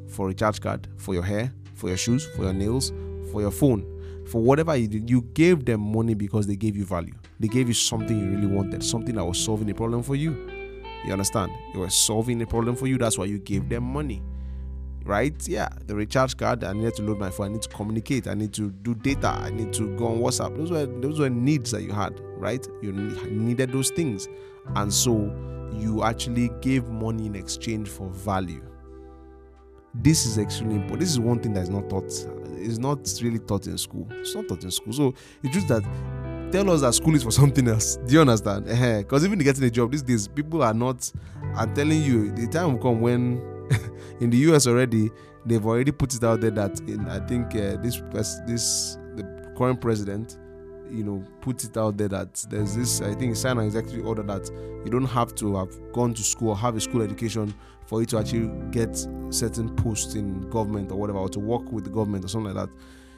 for 0.09 0.29
a 0.31 0.35
charge 0.35 0.61
card, 0.61 0.89
for 0.97 1.15
your 1.15 1.23
hair, 1.23 1.53
for 1.75 1.89
your 1.89 1.97
shoes, 1.97 2.27
for 2.35 2.43
your 2.43 2.53
nails, 2.53 2.93
for 3.31 3.41
your 3.41 3.53
phone, 3.53 3.87
for 4.27 4.43
whatever 4.43 4.75
you 4.77 4.89
did, 4.89 5.09
you 5.09 5.23
gave 5.23 5.65
them 5.65 5.81
money 5.81 6.15
because 6.15 6.49
they 6.49 6.57
gave 6.57 6.77
you 6.77 6.85
value. 6.85 7.15
They 7.39 7.49
gave 7.49 7.69
you 7.69 7.75
something 7.75 8.19
you 8.19 8.37
really 8.37 8.47
wanted, 8.47 8.83
something 8.83 9.15
that 9.15 9.25
was 9.25 9.39
solving 9.39 9.71
a 9.71 9.75
problem 9.75 10.03
for 10.03 10.17
you. 10.17 10.33
You 11.05 11.13
understand? 11.13 11.53
They 11.73 11.79
were 11.79 11.89
solving 11.89 12.43
a 12.43 12.47
problem 12.47 12.75
for 12.75 12.89
you. 12.89 12.99
That's 12.99 13.17
why 13.17 13.27
you 13.27 13.39
gave 13.39 13.69
them 13.69 13.85
money. 13.85 14.23
Right? 15.05 15.49
Yeah. 15.49 15.69
The 15.87 15.95
recharge 15.95 16.37
card, 16.37 16.63
I 16.63 16.73
need 16.73 16.95
to 16.95 17.03
load 17.03 17.19
my 17.19 17.31
phone, 17.31 17.47
I 17.47 17.53
need 17.53 17.63
to 17.63 17.69
communicate, 17.69 18.29
I 18.29 18.35
need 18.35 18.53
to 18.55 18.71
do 18.71 18.95
data, 18.95 19.29
I 19.29 19.51
need 19.51 19.73
to 19.75 19.97
go 19.97 20.07
on 20.09 20.19
WhatsApp. 20.19 20.57
Those 20.57 20.71
were 20.71 20.87
those 20.87 21.19
were 21.19 21.31
needs 21.31 21.71
that 21.73 21.83
you 21.83 21.93
had, 21.93 22.21
right? 22.37 22.67
You 22.83 22.93
needed 22.93 23.73
those 23.73 23.91
things. 23.91 24.29
And 24.77 24.93
so 24.93 25.33
you 25.73 26.05
actually 26.05 26.51
gave 26.61 26.89
money 26.89 27.27
in 27.27 27.35
exchange 27.35 27.89
for 27.89 28.09
value. 28.11 28.63
This 29.95 30.27
is 30.27 30.39
extremely 30.39 30.77
important. 30.77 31.01
This 31.01 31.11
is 31.11 31.19
one 31.19 31.41
thing 31.41 31.53
that 31.55 31.63
is 31.63 31.71
not 31.71 31.89
taught 31.91 32.13
is 32.61 32.79
not 32.79 32.99
really 33.23 33.39
taught 33.39 33.67
in 33.67 33.79
school. 33.79 34.07
It's 34.11 34.35
not 34.35 34.49
taught 34.49 34.63
in 34.63 34.71
school. 34.71 34.93
So 34.93 35.15
it's 35.43 35.55
just 35.55 35.69
that 35.69 35.83
tell 36.53 36.71
us 36.71 36.83
that 36.83 36.95
school 36.95 37.15
is 37.15 37.25
for 37.25 37.31
something 37.41 37.67
else. 37.67 37.97
Do 37.97 38.15
you 38.15 38.21
understand? 38.21 38.67
Because 38.67 39.25
even 39.25 39.39
getting 39.39 39.65
a 39.65 39.71
job 39.71 39.91
these 39.91 40.03
days, 40.03 40.29
people 40.29 40.63
are 40.63 40.75
not. 40.75 41.11
I'm 41.57 41.75
telling 41.75 42.03
you, 42.03 42.31
the 42.33 42.47
time 42.47 42.75
will 42.75 42.81
come 42.81 43.01
when 43.01 43.43
in 44.21 44.31
the 44.31 44.39
US 44.51 44.67
already 44.67 45.11
they've 45.47 45.65
already 45.65 45.93
put 45.93 46.15
it 46.15 46.25
out 46.25 46.41
there 46.41 46.51
that 46.51 46.79
in 46.81 47.09
I 47.09 47.21
think 47.27 47.55
uh, 47.55 47.77
this 47.81 48.01
this 48.47 48.99
the 49.17 49.53
current 49.57 49.81
president 49.81 50.39
you 50.91 51.05
know 51.05 51.25
put 51.41 51.63
it 51.65 51.77
out 51.77 51.97
there 51.97 52.09
that 52.09 52.35
there's 52.51 52.75
this 52.75 53.01
I 53.01 53.15
think 53.15 53.37
sign 53.37 53.59
an 53.59 53.65
executive 53.65 54.07
order 54.07 54.23
that 54.25 54.49
you 54.85 54.91
don't 54.91 55.07
have 55.07 55.35
to 55.37 55.57
have 55.57 55.93
gone 55.93 56.15
to 56.15 56.23
school 56.23 56.51
or 56.51 56.57
have 56.57 56.77
a 56.77 56.81
school 56.81 57.03
education 57.03 57.55
for 57.87 58.01
you 58.01 58.07
to 58.07 58.19
actually 58.19 58.51
get 58.71 58.97
certain 59.31 59.75
posts 59.77 60.15
in 60.15 60.49
government 60.51 60.93
or 60.93 60.97
whatever 60.97 61.19
or 61.19 61.29
to 61.29 61.41
work 61.41 61.71
with 61.73 61.85
the 61.85 61.91
government 61.91 62.25
or 62.25 62.29
something 62.29 62.55
like 62.55 62.67
that. 62.67 62.75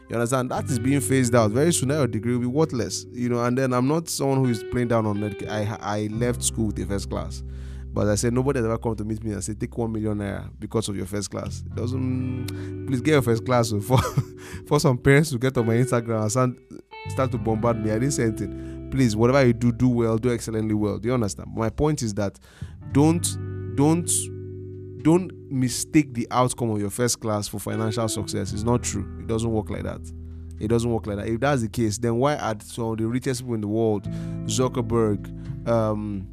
You 0.09 0.17
understand? 0.17 0.51
That 0.51 0.65
is 0.65 0.79
being 0.79 1.01
phased 1.01 1.35
out. 1.35 1.53
Very 1.53 1.73
soon, 1.73 1.91
your 1.91 2.07
degree 2.07 2.33
will 2.33 2.41
be 2.41 2.47
worthless. 2.47 3.07
You 3.12 3.29
know, 3.29 3.45
and 3.45 3.57
then 3.57 3.73
I'm 3.73 3.88
not 3.88 4.09
someone 4.09 4.38
who 4.38 4.51
is 4.51 4.62
playing 4.65 4.88
down 4.88 5.07
on 5.07 5.21
medical. 5.21 5.51
I 5.51 5.77
I 5.81 6.09
left 6.11 6.43
school 6.43 6.67
with 6.67 6.79
a 6.81 6.87
first 6.87 7.09
class. 7.09 7.43
But 7.93 8.09
I 8.09 8.15
said 8.15 8.33
nobody 8.33 8.59
has 8.59 8.67
ever 8.67 8.79
come 8.79 8.97
to 8.97 9.05
meet 9.05 9.23
me 9.23 9.33
and 9.33 9.45
say 9.45 9.55
take 9.55 9.77
one 9.77 9.93
million 9.93 10.19
naira 10.19 10.51
because 10.59 10.89
of 10.89 10.97
your 10.97 11.07
first 11.07 11.31
class. 11.31 11.63
It 11.67 11.75
doesn't 11.75 12.87
please 12.87 13.01
get 13.03 13.13
your 13.13 13.23
first 13.23 13.45
class 13.45 13.71
for 13.83 13.99
for 14.67 14.81
some 14.81 14.97
parents 14.97 15.31
to 15.31 15.39
get 15.39 15.57
on 15.59 15.67
my 15.67 15.75
Instagram 15.75 16.35
and 16.37 16.83
start 17.09 17.31
to 17.33 17.39
bombard 17.39 17.85
me. 17.85 17.91
I 17.91 17.95
didn't 17.95 18.13
say 18.13 18.25
anything. 18.25 18.89
Please, 18.91 19.15
whatever 19.17 19.47
you 19.47 19.53
do, 19.53 19.73
do 19.73 19.89
well, 19.89 20.19
do 20.19 20.33
excellently 20.33 20.75
well. 20.75 20.99
Do 20.99 21.09
you 21.09 21.15
understand? 21.15 21.51
My 21.55 21.71
point 21.71 22.03
is 22.03 22.15
that 22.15 22.39
don't 22.93 23.27
don't 23.77 24.11
don't 25.03 25.33
mistake 25.51 26.15
the 26.15 26.27
outcome 26.31 26.71
of 26.71 26.81
your 26.81 26.91
first 26.91 27.21
class 27.21 27.49
for 27.49 27.59
financial 27.59 28.09
success. 28.09 28.53
It's 28.53 28.63
not 28.63 28.83
true. 28.83 29.19
It 29.21 29.27
doesn't 29.27 29.51
work 29.51 29.69
like 29.69 29.83
that. 29.83 30.01
It 30.61 30.69
doesn't 30.69 30.91
work 30.91 31.07
like 31.07 31.17
that. 31.17 31.27
If 31.29 31.41
that's 31.41 31.63
the 31.63 31.69
case, 31.69 31.99
then 31.99 32.17
why 32.17 32.37
are 32.37 32.55
some 32.63 32.85
of 32.85 32.99
the 32.99 33.07
richest 33.07 33.41
people 33.41 33.55
in 33.55 33.61
the 33.61 33.69
world, 33.69 34.05
Zuckerberg, 34.45 35.69
um, 35.69 36.29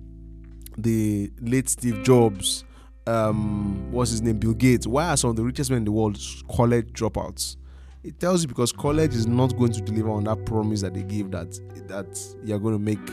the 0.84 1.32
late 1.42 1.70
Steve 1.70 2.04
Jobs, 2.04 2.64
um, 3.08 3.92
what's 3.92 4.12
his 4.12 4.22
name, 4.22 4.38
Bill 4.38 4.54
Gates, 4.54 4.86
why 4.88 5.10
are 5.10 5.18
some 5.18 5.32
of 5.32 5.36
the 5.36 5.44
richest 5.44 5.70
men 5.70 5.80
in 5.80 5.86
the 5.86 5.92
world 5.92 6.18
college 6.52 6.88
dropouts? 6.94 7.58
It 8.04 8.20
tells 8.20 8.44
you 8.44 8.48
because 8.48 8.72
college 8.72 9.14
is 9.14 9.28
not 9.28 9.58
going 9.58 9.74
to 9.74 9.82
deliver 9.82 10.10
on 10.12 10.24
that 10.24 10.46
promise 10.46 10.82
that 10.82 10.94
they 10.94 11.04
give 11.04 11.32
that 11.32 11.52
that 11.88 12.36
you're 12.46 12.60
going 12.60 12.76
to 12.76 12.80
make 12.80 13.06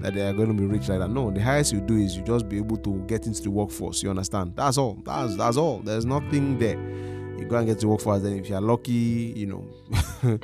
that 0.00 0.14
they 0.14 0.22
are 0.22 0.32
going 0.32 0.48
to 0.48 0.54
be 0.54 0.64
rich 0.64 0.88
like 0.88 0.98
that. 0.98 1.10
No, 1.10 1.30
the 1.30 1.40
highest 1.42 1.72
you 1.72 1.80
do 1.80 1.96
is 1.96 2.16
you 2.16 2.22
just 2.22 2.48
be 2.48 2.58
able 2.58 2.76
to 2.78 2.98
get 3.06 3.26
into 3.26 3.42
the 3.42 3.50
workforce. 3.50 4.02
You 4.02 4.10
understand? 4.10 4.54
That's 4.54 4.78
all. 4.78 4.94
That's 5.04 5.36
that's 5.36 5.56
all. 5.56 5.78
There's 5.78 6.04
nothing 6.04 6.58
there. 6.58 6.76
You 7.42 7.48
go 7.48 7.56
and 7.56 7.66
get 7.66 7.80
to 7.80 7.88
work 7.88 8.00
for 8.00 8.14
us. 8.14 8.22
Then 8.22 8.38
if 8.38 8.48
you're 8.48 8.60
lucky, 8.60 8.92
you 8.92 9.46
know. 9.46 9.66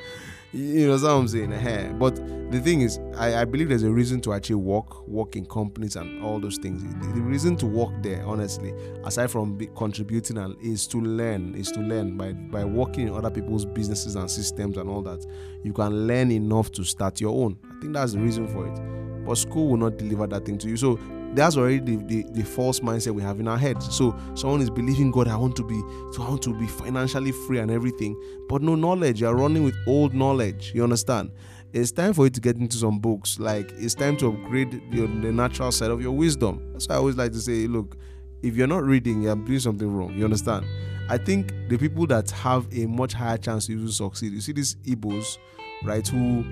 you 0.52 0.88
know 0.88 0.96
what 0.96 1.04
I'm 1.04 1.28
saying? 1.28 1.52
Hey. 1.52 1.92
But 1.96 2.16
the 2.50 2.60
thing 2.60 2.80
is, 2.80 2.98
I, 3.16 3.42
I 3.42 3.44
believe 3.44 3.68
there's 3.68 3.84
a 3.84 3.90
reason 3.90 4.20
to 4.22 4.32
actually 4.32 4.56
work, 4.56 5.06
work 5.06 5.36
in 5.36 5.46
companies 5.46 5.94
and 5.94 6.24
all 6.24 6.40
those 6.40 6.58
things. 6.58 6.82
The, 6.82 7.12
the 7.12 7.20
reason 7.20 7.56
to 7.58 7.66
work 7.66 7.92
there, 8.02 8.26
honestly, 8.26 8.74
aside 9.04 9.30
from 9.30 9.56
contributing, 9.76 10.38
and 10.38 10.60
is 10.60 10.88
to 10.88 10.98
learn. 11.00 11.54
Is 11.54 11.70
to 11.70 11.80
learn 11.80 12.16
by 12.16 12.32
by 12.32 12.64
working 12.64 13.06
in 13.06 13.14
other 13.14 13.30
people's 13.30 13.64
businesses 13.64 14.16
and 14.16 14.28
systems 14.28 14.76
and 14.76 14.90
all 14.90 15.02
that. 15.02 15.24
You 15.62 15.72
can 15.72 16.08
learn 16.08 16.32
enough 16.32 16.72
to 16.72 16.84
start 16.84 17.20
your 17.20 17.44
own. 17.44 17.58
I 17.64 17.80
think 17.80 17.92
that's 17.92 18.14
the 18.14 18.18
reason 18.18 18.48
for 18.48 18.66
it. 18.66 19.24
But 19.24 19.38
school 19.38 19.68
will 19.68 19.76
not 19.76 19.98
deliver 19.98 20.26
that 20.26 20.46
thing 20.46 20.58
to 20.58 20.68
you. 20.68 20.76
So 20.76 20.98
that's 21.34 21.56
already 21.56 21.78
the, 21.78 21.96
the, 22.04 22.26
the, 22.30 22.44
false 22.44 22.80
mindset 22.80 23.14
we 23.14 23.22
have 23.22 23.40
in 23.40 23.48
our 23.48 23.58
heads. 23.58 23.94
So 23.94 24.18
someone 24.34 24.60
is 24.60 24.70
believing 24.70 25.10
God, 25.10 25.28
I 25.28 25.36
want 25.36 25.56
to 25.56 25.64
be, 25.64 25.78
so 26.12 26.22
I 26.22 26.28
want 26.28 26.42
to 26.42 26.54
be 26.54 26.66
financially 26.66 27.32
free 27.32 27.58
and 27.58 27.70
everything, 27.70 28.20
but 28.48 28.62
no 28.62 28.74
knowledge. 28.74 29.20
You're 29.20 29.34
running 29.34 29.64
with 29.64 29.76
old 29.86 30.14
knowledge. 30.14 30.72
You 30.74 30.82
understand? 30.84 31.30
It's 31.72 31.92
time 31.92 32.14
for 32.14 32.24
you 32.24 32.30
to 32.30 32.40
get 32.40 32.56
into 32.56 32.76
some 32.76 32.98
books. 32.98 33.38
Like 33.38 33.70
it's 33.76 33.94
time 33.94 34.16
to 34.18 34.28
upgrade 34.28 34.70
the, 34.90 35.00
the 35.02 35.32
natural 35.32 35.70
side 35.70 35.90
of 35.90 36.00
your 36.00 36.12
wisdom. 36.12 36.72
That's 36.72 36.88
why 36.88 36.94
I 36.94 36.98
always 36.98 37.16
like 37.16 37.32
to 37.32 37.40
say, 37.40 37.66
look, 37.66 37.96
if 38.42 38.56
you're 38.56 38.66
not 38.66 38.84
reading, 38.84 39.22
you're 39.22 39.36
doing 39.36 39.58
something 39.58 39.94
wrong. 39.94 40.14
You 40.14 40.24
understand? 40.24 40.64
I 41.10 41.18
think 41.18 41.52
the 41.68 41.76
people 41.78 42.06
that 42.08 42.30
have 42.30 42.68
a 42.72 42.86
much 42.86 43.12
higher 43.12 43.38
chance 43.38 43.66
to 43.66 43.88
succeed. 43.88 44.32
You 44.32 44.40
see 44.40 44.52
these 44.52 44.76
Igbos, 44.76 45.38
right? 45.82 46.06
Who 46.06 46.42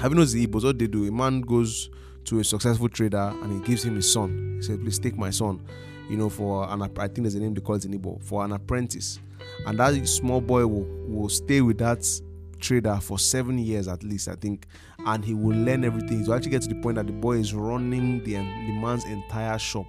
have 0.00 0.12
you 0.12 0.16
noticed 0.16 0.34
the 0.34 0.46
Igbos? 0.46 0.64
What 0.64 0.78
they 0.78 0.86
do? 0.86 1.06
A 1.08 1.12
man 1.12 1.40
goes 1.40 1.90
to 2.24 2.40
a 2.40 2.44
successful 2.44 2.88
trader 2.88 3.32
and 3.42 3.52
he 3.52 3.66
gives 3.66 3.84
him 3.84 3.96
his 3.96 4.10
son. 4.12 4.56
He 4.56 4.62
said, 4.62 4.80
"Please 4.80 4.98
take 4.98 5.16
my 5.16 5.30
son." 5.30 5.60
You 6.08 6.16
know, 6.16 6.28
for 6.28 6.68
an 6.68 6.82
I 6.82 6.88
think 6.88 7.18
there's 7.22 7.36
a 7.36 7.40
name 7.40 7.54
they 7.54 7.60
call 7.60 7.76
it 7.76 7.84
in 7.84 7.92
Igbo 7.98 8.22
for 8.22 8.44
an 8.44 8.52
apprentice, 8.52 9.20
and 9.66 9.78
that 9.78 10.06
small 10.08 10.40
boy 10.40 10.66
will 10.66 10.86
will 11.08 11.28
stay 11.28 11.60
with 11.60 11.78
that 11.78 12.04
trader 12.60 12.98
for 13.00 13.18
seven 13.18 13.58
years 13.58 13.88
at 13.88 14.02
least, 14.02 14.28
I 14.28 14.34
think, 14.34 14.66
and 15.06 15.24
he 15.24 15.34
will 15.34 15.56
learn 15.56 15.84
everything. 15.84 16.24
To 16.24 16.34
actually 16.34 16.50
get 16.50 16.62
to 16.62 16.68
the 16.68 16.74
point 16.80 16.96
that 16.96 17.06
the 17.06 17.12
boy 17.12 17.38
is 17.38 17.54
running 17.54 18.22
the 18.24 18.34
the 18.34 18.72
man's 18.80 19.04
entire 19.04 19.58
shop, 19.58 19.86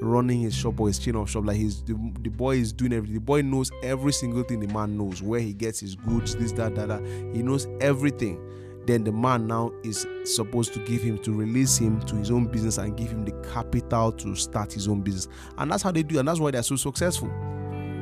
running 0.00 0.40
his 0.40 0.54
shop 0.54 0.78
or 0.80 0.86
his 0.88 0.98
chain 0.98 1.16
of 1.16 1.28
shop. 1.28 1.44
Like 1.44 1.56
he's 1.56 1.82
the, 1.82 1.94
the 2.20 2.30
boy 2.30 2.56
is 2.56 2.72
doing 2.72 2.92
everything. 2.92 3.14
The 3.14 3.20
boy 3.20 3.42
knows 3.42 3.70
every 3.82 4.12
single 4.12 4.42
thing 4.44 4.60
the 4.60 4.72
man 4.72 4.96
knows, 4.96 5.22
where 5.22 5.40
he 5.40 5.52
gets 5.52 5.80
his 5.80 5.94
goods, 5.96 6.34
this, 6.36 6.52
that, 6.52 6.74
that, 6.76 6.88
that. 6.88 7.02
He 7.34 7.42
knows 7.42 7.66
everything. 7.80 8.40
Then 8.88 9.04
the 9.04 9.12
man 9.12 9.46
now 9.46 9.70
is 9.84 10.06
supposed 10.24 10.72
to 10.72 10.80
give 10.86 11.02
him 11.02 11.18
to 11.18 11.30
release 11.30 11.76
him 11.76 12.00
to 12.06 12.16
his 12.16 12.30
own 12.30 12.46
business 12.46 12.78
and 12.78 12.96
give 12.96 13.10
him 13.10 13.22
the 13.22 13.32
capital 13.52 14.10
to 14.12 14.34
start 14.34 14.72
his 14.72 14.88
own 14.88 15.02
business. 15.02 15.28
And 15.58 15.70
that's 15.70 15.82
how 15.82 15.92
they 15.92 16.02
do, 16.02 16.18
and 16.18 16.26
that's 16.26 16.40
why 16.40 16.52
they're 16.52 16.62
so 16.62 16.76
successful. 16.76 17.28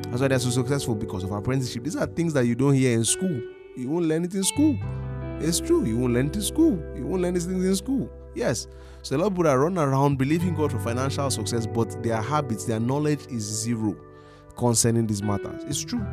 That's 0.03 0.21
why 0.21 0.29
they're 0.29 0.39
so 0.39 0.49
successful 0.49 0.95
because 0.95 1.25
of 1.25 1.33
apprenticeship. 1.33 1.83
These 1.83 1.97
are 1.97 2.05
things 2.05 2.31
that 2.35 2.45
you 2.45 2.55
don't 2.55 2.73
hear 2.73 2.93
in 2.93 3.03
school. 3.03 3.41
You 3.75 3.89
won't 3.89 4.05
learn 4.05 4.23
it 4.23 4.33
in 4.33 4.45
school. 4.45 4.77
It's 5.41 5.59
true. 5.59 5.83
You 5.83 5.97
won't 5.97 6.13
learn 6.13 6.27
it 6.27 6.37
in 6.37 6.41
school. 6.41 6.81
You 6.95 7.05
won't 7.05 7.21
learn 7.21 7.33
these 7.33 7.47
things 7.47 7.65
in 7.65 7.75
school. 7.75 8.09
Yes. 8.33 8.69
So 9.01 9.17
a 9.17 9.17
lot 9.17 9.27
of 9.27 9.35
people 9.35 9.53
run 9.57 9.77
around 9.77 10.17
believing 10.17 10.55
God 10.55 10.71
for 10.71 10.79
financial 10.79 11.29
success, 11.29 11.67
but 11.67 12.01
their 12.01 12.21
habits, 12.21 12.63
their 12.63 12.79
knowledge 12.79 13.27
is 13.27 13.43
zero 13.43 13.93
concerning 14.55 15.05
these 15.05 15.21
matters. 15.21 15.65
It's 15.65 15.83
true. 15.83 16.05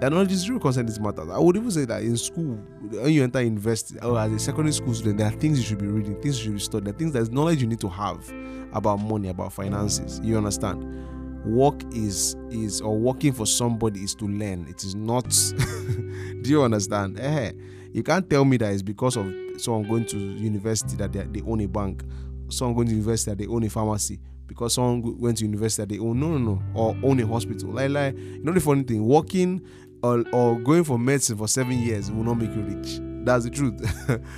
Their 0.00 0.10
knowledge 0.10 0.32
is 0.32 0.40
zero 0.40 0.58
concerning 0.58 0.86
these 0.86 0.98
matters. 1.00 1.28
I 1.28 1.38
would 1.38 1.56
even 1.56 1.70
say 1.70 1.84
that 1.84 2.02
in 2.02 2.16
school, 2.16 2.54
when 2.90 3.12
you 3.12 3.22
enter 3.22 3.42
university 3.42 4.00
or 4.00 4.18
as 4.18 4.32
a 4.32 4.38
secondary 4.38 4.72
school 4.72 4.94
student, 4.94 5.18
there 5.18 5.26
are 5.26 5.32
things 5.32 5.58
you 5.58 5.64
should 5.64 5.78
be 5.78 5.86
reading, 5.86 6.20
things 6.22 6.38
you 6.38 6.44
should 6.44 6.54
be 6.54 6.60
studying, 6.60 6.96
things 6.96 7.12
there's 7.12 7.30
knowledge 7.30 7.60
you 7.60 7.68
need 7.68 7.80
to 7.80 7.88
have 7.88 8.32
about 8.72 8.96
money, 8.96 9.28
about 9.28 9.52
finances. 9.52 10.18
You 10.22 10.38
understand? 10.38 11.00
work 11.44 11.82
is 11.92 12.36
is 12.50 12.80
or 12.80 12.96
working 12.98 13.32
for 13.32 13.46
somebody 13.46 14.00
is 14.00 14.14
to 14.14 14.26
learn 14.26 14.66
it 14.68 14.84
is 14.84 14.94
not 14.94 15.24
do 16.42 16.50
you 16.50 16.62
understand 16.62 17.18
eh, 17.18 17.52
you 17.92 18.02
can't 18.02 18.28
tell 18.28 18.44
me 18.44 18.56
that 18.56 18.72
it's 18.72 18.82
because 18.82 19.16
of 19.16 19.26
someone 19.56 19.88
going 19.88 20.04
to 20.04 20.18
university 20.18 20.96
that 20.96 21.12
they, 21.12 21.22
they 21.22 21.40
own 21.46 21.60
a 21.60 21.66
bank 21.66 22.02
someone 22.48 22.74
going 22.74 22.88
to 22.88 22.92
university 22.94 23.30
that 23.30 23.38
they 23.38 23.46
own 23.46 23.62
a 23.64 23.70
pharmacy 23.70 24.20
because 24.46 24.74
someone 24.74 25.18
went 25.18 25.38
to 25.38 25.44
university 25.44 25.82
that 25.82 25.88
they 25.88 25.98
own 25.98 26.18
no 26.20 26.36
no 26.36 26.38
no 26.38 26.62
or 26.74 26.96
own 27.02 27.18
a 27.20 27.26
hospital 27.26 27.70
like 27.70 27.90
like 27.90 28.14
you 28.16 28.42
know 28.42 28.52
the 28.52 28.60
funny 28.60 28.82
thing 28.82 29.06
working 29.06 29.64
or, 30.02 30.24
or 30.32 30.58
going 30.60 30.84
for 30.84 30.98
medicine 30.98 31.36
for 31.36 31.48
seven 31.48 31.78
years 31.78 32.10
will 32.10 32.24
not 32.24 32.34
make 32.34 32.54
you 32.54 32.62
rich 32.62 32.98
that's 33.24 33.44
the 33.44 33.50
truth 33.50 33.78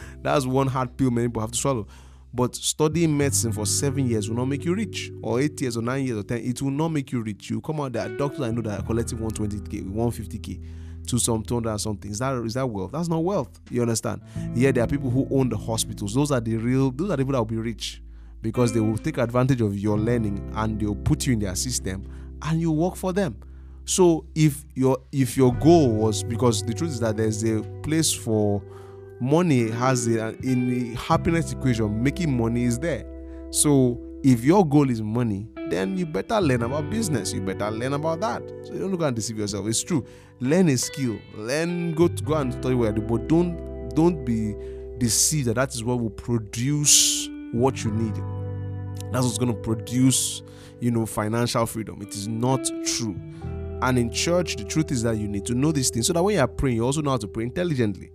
that's 0.23 0.47
one 0.47 0.67
hard 0.67 0.97
pill 0.97 1.11
many 1.11 1.29
people 1.29 1.41
have 1.41 1.53
to 1.53 1.59
swallow 1.59 1.87
but 2.35 2.55
studying 2.57 3.17
medicine 3.17 3.53
for 3.53 3.67
seven 3.67 4.09
years 4.09 4.29
will 4.29 4.37
not 4.39 4.47
make 4.47 4.65
you 4.65 4.75
rich, 4.75 5.13
or 5.23 5.41
eight 5.41 5.61
years, 5.61 5.77
or 5.77 5.83
nine 5.83 6.05
years, 6.07 6.19
or 6.19 6.23
ten. 6.23 6.39
It 6.39 6.63
will 6.63 6.71
not 6.71 6.89
make 6.89 7.13
you 7.13 7.21
rich. 7.21 7.51
You 7.51 7.61
come 7.61 7.81
out 7.81 7.93
there. 7.93 8.09
Doctors 8.09 8.41
I 8.41 8.51
know 8.51 8.63
that 8.63 8.81
are 8.81 8.83
collecting 8.83 9.19
120k, 9.19 9.93
150k 9.93 11.07
to 11.09 11.19
some 11.19 11.43
200 11.43 11.79
something. 11.79 12.11
Is 12.11 12.21
that 12.21 12.35
is 12.45 12.55
that 12.55 12.67
wealth? 12.67 12.93
That's 12.93 13.09
not 13.09 13.23
wealth. 13.23 13.61
You 13.71 13.83
understand? 13.83 14.23
Yeah, 14.55 14.73
there 14.73 14.85
are 14.85 14.87
people 14.87 15.11
who 15.11 15.27
own 15.31 15.51
the 15.51 15.59
hospitals. 15.59 16.15
Those 16.15 16.33
are 16.33 16.41
the 16.41 16.57
real. 16.57 16.91
Those 16.91 17.11
are 17.11 17.17
the 17.17 17.19
people 17.19 17.33
that 17.33 17.39
will 17.41 17.45
be 17.45 17.57
rich 17.57 18.03
because 18.41 18.73
they 18.73 18.81
will 18.81 18.99
take 18.99 19.19
advantage 19.19 19.61
of 19.61 19.79
your 19.79 19.99
learning 19.99 20.53
and 20.57 20.81
they'll 20.81 20.95
put 20.95 21.27
you 21.27 21.35
in 21.35 21.39
their 21.39 21.55
system 21.55 22.09
and 22.43 22.61
you 22.61 22.73
work 22.73 22.97
for 22.97 23.13
them. 23.13 23.37
So 23.85 24.25
if 24.35 24.65
your 24.75 24.99
if 25.11 25.37
your 25.37 25.53
goal 25.55 25.91
was 25.93 26.23
because 26.23 26.63
the 26.63 26.73
truth 26.73 26.91
is 26.91 27.01
that 27.01 27.17
there's 27.17 27.43
a 27.43 27.63
place 27.83 28.13
for 28.13 28.63
money 29.21 29.71
has 29.71 30.07
a, 30.09 30.37
in 30.43 30.69
the 30.69 30.95
happiness 30.95 31.53
equation 31.53 32.03
making 32.03 32.37
money 32.37 32.65
is 32.65 32.79
there. 32.79 33.05
So 33.51 34.01
if 34.23 34.45
your 34.45 34.67
goal 34.67 34.89
is 34.89 35.03
money 35.03 35.49
then 35.69 35.97
you 35.97 36.07
better 36.07 36.41
learn 36.41 36.63
about 36.63 36.91
business. 36.91 37.33
You 37.33 37.41
better 37.41 37.71
learn 37.71 37.95
about 37.95 38.21
that. 38.21 38.43
So 38.65 38.75
you 38.75 38.81
don't 38.81 38.95
go 38.97 39.07
and 39.07 39.17
deceive 39.17 39.39
yourself. 39.39 39.67
It's 39.67 39.83
true. 39.83 40.05
Learn 40.39 40.69
a 40.69 40.77
skill. 40.77 41.19
Learn 41.35 41.95
go 41.95 42.09
to 42.09 42.23
go 42.23 42.35
and 42.35 42.53
study 42.53 42.75
where 42.75 42.93
but 42.93 43.27
don't 43.29 43.89
don't 43.95 44.25
be 44.25 44.55
deceived 44.99 45.49
that 45.49 45.55
that 45.55 45.75
is 45.75 45.83
what 45.83 45.99
will 45.99 46.11
produce 46.11 47.29
what 47.53 47.83
you 47.83 47.91
need. 47.91 48.15
That's 49.13 49.25
what's 49.25 49.39
going 49.39 49.55
to 49.55 49.61
produce 49.61 50.43
you 50.79 50.93
know 50.93 51.05
financial 51.05 51.67
freedom. 51.67 52.01
It 52.01 52.15
is 52.15 52.29
not 52.29 52.65
true 52.85 53.17
and 53.83 53.99
in 53.99 54.11
church 54.11 54.57
the 54.57 54.65
truth 54.65 54.91
is 54.91 55.03
that 55.03 55.17
you 55.17 55.29
need 55.29 55.45
to 55.45 55.55
know 55.55 55.73
these 55.73 55.91
things 55.91 56.07
so 56.07 56.13
that 56.13 56.23
when 56.23 56.35
you 56.35 56.41
are 56.41 56.49
praying 56.49 56.77
you 56.77 56.85
also 56.85 57.03
know 57.03 57.11
how 57.11 57.17
to 57.17 57.29
pray 57.29 57.45
intelligently 57.45 58.11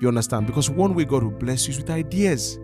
you 0.00 0.08
understand? 0.08 0.46
Because 0.46 0.70
one 0.70 0.94
way 0.94 1.04
God 1.04 1.22
will 1.22 1.30
bless 1.30 1.66
you 1.66 1.72
is 1.72 1.78
with 1.78 1.90
ideas. 1.90 2.58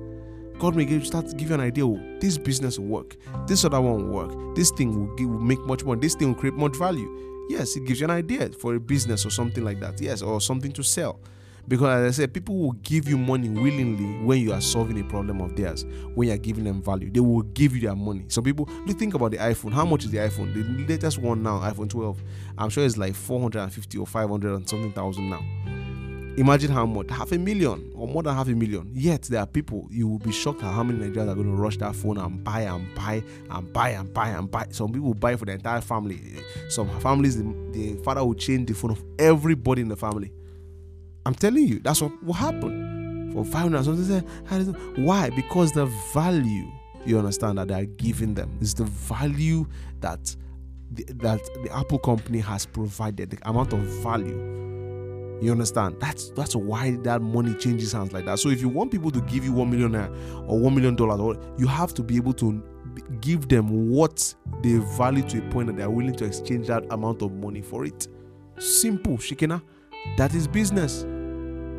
God 0.59 0.75
may 0.75 0.87
give, 0.87 1.07
start 1.07 1.29
to 1.29 1.37
give 1.37 1.51
you 1.51 1.55
an 1.55 1.61
idea. 1.61 1.87
Oh, 1.87 2.01
this 2.19 2.39
business 2.39 2.79
will 2.79 2.87
work. 2.87 3.17
This 3.47 3.65
other 3.65 3.81
one 3.81 4.11
will 4.11 4.27
work. 4.27 4.57
This 4.57 4.71
thing 4.71 4.99
will, 4.99 5.15
give, 5.17 5.29
will 5.29 5.39
make 5.39 5.61
much 5.61 5.85
more. 5.85 5.97
This 5.97 6.15
thing 6.15 6.29
will 6.29 6.35
create 6.35 6.55
much 6.55 6.77
value. 6.77 7.47
Yes, 7.51 7.77
it 7.77 7.85
gives 7.85 8.01
you 8.01 8.05
an 8.05 8.11
idea 8.11 8.49
for 8.49 8.75
a 8.75 8.81
business 8.81 9.27
or 9.27 9.31
something 9.31 9.63
like 9.63 9.81
that. 9.81 10.01
Yes, 10.01 10.23
or 10.23 10.41
something 10.41 10.73
to 10.73 10.83
sell. 10.83 11.21
Because 11.69 12.05
as 12.07 12.15
I 12.19 12.23
said, 12.23 12.33
people 12.33 12.57
will 12.57 12.73
give 12.73 13.09
you 13.09 13.19
money 13.19 13.49
willingly 13.49 14.25
when 14.25 14.41
you 14.41 14.53
are 14.53 14.61
solving 14.61 15.01
a 15.01 15.05
problem 15.05 15.41
of 15.41 15.57
theirs, 15.57 15.85
when 16.15 16.29
you 16.29 16.35
are 16.35 16.39
giving 16.39 16.65
them 16.65 16.81
value. 16.83 17.11
They 17.11 17.21
will 17.21 17.43
give 17.43 17.75
you 17.75 17.83
their 17.83 17.97
money. 17.97 18.25
Some 18.29 18.45
people, 18.45 18.67
think 18.87 19.15
about 19.15 19.33
the 19.33 19.39
iPhone. 19.39 19.73
How 19.73 19.85
much 19.85 20.05
is 20.05 20.11
the 20.11 20.19
iPhone? 20.19 20.55
The 20.55 20.87
latest 20.93 21.19
one 21.19 21.43
now, 21.43 21.59
iPhone 21.61 21.89
12, 21.91 22.23
I'm 22.59 22.71
sure 22.71 22.85
it's 22.85 22.97
like 22.97 23.15
450 23.15 23.99
or 23.99 24.07
500 24.07 24.55
and 24.55 24.69
something 24.69 24.93
thousand 24.93 25.29
now. 25.29 25.43
Imagine 26.39 26.71
how 26.71 26.85
much 26.85 27.09
half 27.11 27.33
a 27.33 27.39
million 27.39 27.91
or 27.95 28.07
more 28.07 28.23
than 28.23 28.35
half 28.35 28.47
a 28.49 28.51
million. 28.55 28.91
Yet 28.93 29.23
there 29.23 29.41
are 29.41 29.47
people 29.47 29.89
you 29.91 30.07
will 30.07 30.19
be 30.19 30.33
shocked 30.33 30.63
at 30.63 30.71
how 30.71 30.83
many 30.85 30.99
Nigerians 30.99 31.31
are 31.31 31.35
going 31.35 31.47
to 31.47 31.55
rush 31.57 31.79
that 31.79 31.97
phone 31.97 32.19
and 32.19 32.45
buy 32.45 32.61
and 32.61 32.95
buy 32.95 33.25
and 33.51 33.73
buy 33.73 33.89
and 33.91 34.13
buy 34.13 34.29
and 34.29 34.51
buy. 34.51 34.67
Some 34.71 34.93
people 34.93 35.15
buy 35.15 35.35
for 35.37 35.47
the 35.47 35.53
entire 35.53 35.81
family. 35.81 36.21
Some 36.69 36.91
families, 37.01 37.39
the 37.39 37.99
father 38.05 38.23
will 38.23 38.35
change 38.35 38.69
the 38.69 38.75
phone 38.75 38.91
of 38.91 39.03
everybody 39.19 39.81
in 39.81 39.89
the 39.89 39.97
family. 39.97 40.31
I'm 41.27 41.35
telling 41.35 41.67
you, 41.67 41.81
that's 41.81 42.01
what 42.01 42.23
will 42.23 42.35
happen 42.35 43.33
for 43.33 43.45
500 43.45 43.85
something. 43.85 45.05
Why? 45.05 45.29
Because 45.31 45.73
the 45.73 45.87
value 46.15 46.71
you 47.05 47.19
understand 47.19 47.59
that 47.59 47.67
they 47.69 47.75
are 47.75 47.85
giving 47.85 48.35
them 48.35 48.57
is 48.61 48.75
the 48.75 48.85
value 48.85 49.67
that 50.01 50.35
the, 50.93 51.03
that 51.15 51.41
the 51.65 51.77
Apple 51.77 51.99
company 51.99 52.39
has 52.39 52.65
provided, 52.65 53.31
the 53.31 53.39
amount 53.49 53.73
of 53.73 53.81
value 53.81 54.55
you 55.43 55.51
understand? 55.53 55.97
That's 56.01 56.31
that's 56.31 56.55
why 56.57 56.93
that 57.03 57.21
money 57.21 57.55
changes 57.55 57.93
hands 57.93 58.13
like 58.13 58.25
that. 58.25 58.39
So 58.39 58.49
if 58.49 58.61
you 58.63 58.69
want 58.69 58.91
people 58.93 59.11
to 59.11 59.21
give 59.23 59.45
you 59.45 59.53
one 59.53 59.69
million 59.69 59.95
or 59.97 60.59
one 60.59 60.75
million 60.77 60.95
dollars, 60.95 61.37
you 61.59 61.67
have 61.67 61.93
to 61.95 62.05
be 62.05 62.17
able 62.17 62.33
to 62.35 62.63
give 63.21 63.49
them 63.49 63.91
what 63.91 64.33
they 64.63 64.77
value 64.97 65.23
to 65.25 65.39
a 65.39 65.51
point 65.51 65.67
that 65.67 65.77
they 65.77 65.83
are 65.83 65.91
willing 65.91 66.15
to 66.15 66.25
exchange 66.25 66.69
that 66.69 66.85
amount 66.91 67.21
of 67.21 67.33
money 67.33 67.63
for 67.63 67.85
it. 67.85 68.07
Simple, 68.59 69.19
Shikena. 69.19 69.61
That 70.17 70.35
is 70.35 70.47
business. 70.47 71.05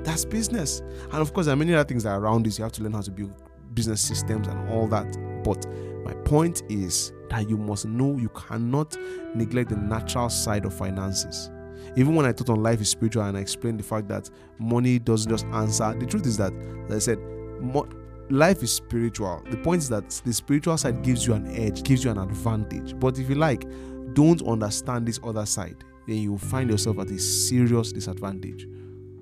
That's 0.07 0.25
business. 0.25 0.79
And 1.11 1.21
of 1.21 1.33
course, 1.33 1.45
there 1.45 1.53
are 1.53 1.57
many 1.57 1.73
other 1.73 1.87
things 1.87 2.03
that 2.03 2.11
are 2.11 2.19
around 2.19 2.45
this. 2.45 2.57
You 2.57 2.63
have 2.63 2.71
to 2.73 2.83
learn 2.83 2.93
how 2.93 3.01
to 3.01 3.11
build 3.11 3.33
business 3.73 4.01
systems 4.01 4.47
and 4.47 4.69
all 4.69 4.87
that. 4.87 5.05
But 5.43 5.65
my 6.03 6.13
point 6.23 6.63
is 6.69 7.11
that 7.29 7.49
you 7.49 7.57
must 7.57 7.85
know 7.85 8.17
you 8.17 8.29
cannot 8.29 8.97
neglect 9.35 9.69
the 9.69 9.75
natural 9.75 10.29
side 10.29 10.65
of 10.65 10.73
finances 10.73 11.51
even 11.97 12.13
when 12.13 12.25
I 12.27 12.31
taught 12.31 12.49
on 12.49 12.61
life 12.61 12.79
is 12.79 12.89
spiritual 12.89 13.23
and 13.23 13.35
I 13.35 13.41
explained 13.41 13.79
the 13.79 13.83
fact 13.83 14.07
that 14.09 14.29
money 14.59 14.99
doesn't 14.99 15.29
just 15.29 15.45
answer, 15.47 15.95
the 15.97 16.05
truth 16.05 16.27
is 16.27 16.37
that, 16.37 16.53
as 16.89 16.95
I 16.95 16.99
said, 16.99 17.19
mo- 17.59 17.89
life 18.29 18.61
is 18.61 18.71
spiritual. 18.71 19.43
The 19.49 19.57
point 19.57 19.81
is 19.81 19.89
that 19.89 20.09
the 20.23 20.31
spiritual 20.31 20.77
side 20.77 21.01
gives 21.01 21.25
you 21.25 21.33
an 21.33 21.47
edge, 21.55 21.83
gives 21.83 22.03
you 22.03 22.11
an 22.11 22.19
advantage. 22.19 22.97
But 22.99 23.17
if 23.17 23.27
you 23.27 23.35
like, 23.35 23.65
don't 24.13 24.41
understand 24.43 25.07
this 25.07 25.19
other 25.23 25.45
side, 25.47 25.83
then 26.07 26.17
you 26.17 26.31
will 26.31 26.37
find 26.37 26.69
yourself 26.69 26.99
at 26.99 27.09
a 27.09 27.19
serious 27.19 27.91
disadvantage. 27.91 28.67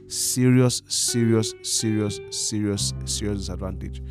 Serious, 0.07 0.83
serious, 0.87 1.53
serious, 1.63 2.19
serious, 2.29 2.93
serious 3.05 3.37
disadvantage. 3.37 4.01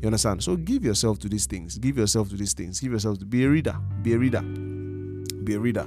You 0.00 0.06
understand? 0.06 0.42
So 0.42 0.56
give 0.56 0.84
yourself 0.84 1.18
to 1.20 1.28
these 1.28 1.46
things. 1.46 1.78
Give 1.78 1.98
yourself 1.98 2.30
to 2.30 2.36
these 2.36 2.54
things. 2.54 2.80
Give 2.80 2.92
yourself 2.92 3.18
to 3.18 3.24
be 3.24 3.44
a 3.44 3.48
reader. 3.48 3.76
Be 4.02 4.14
a 4.14 4.18
reader. 4.18 4.40
Be 4.40 5.54
a 5.54 5.58
reader. 5.58 5.86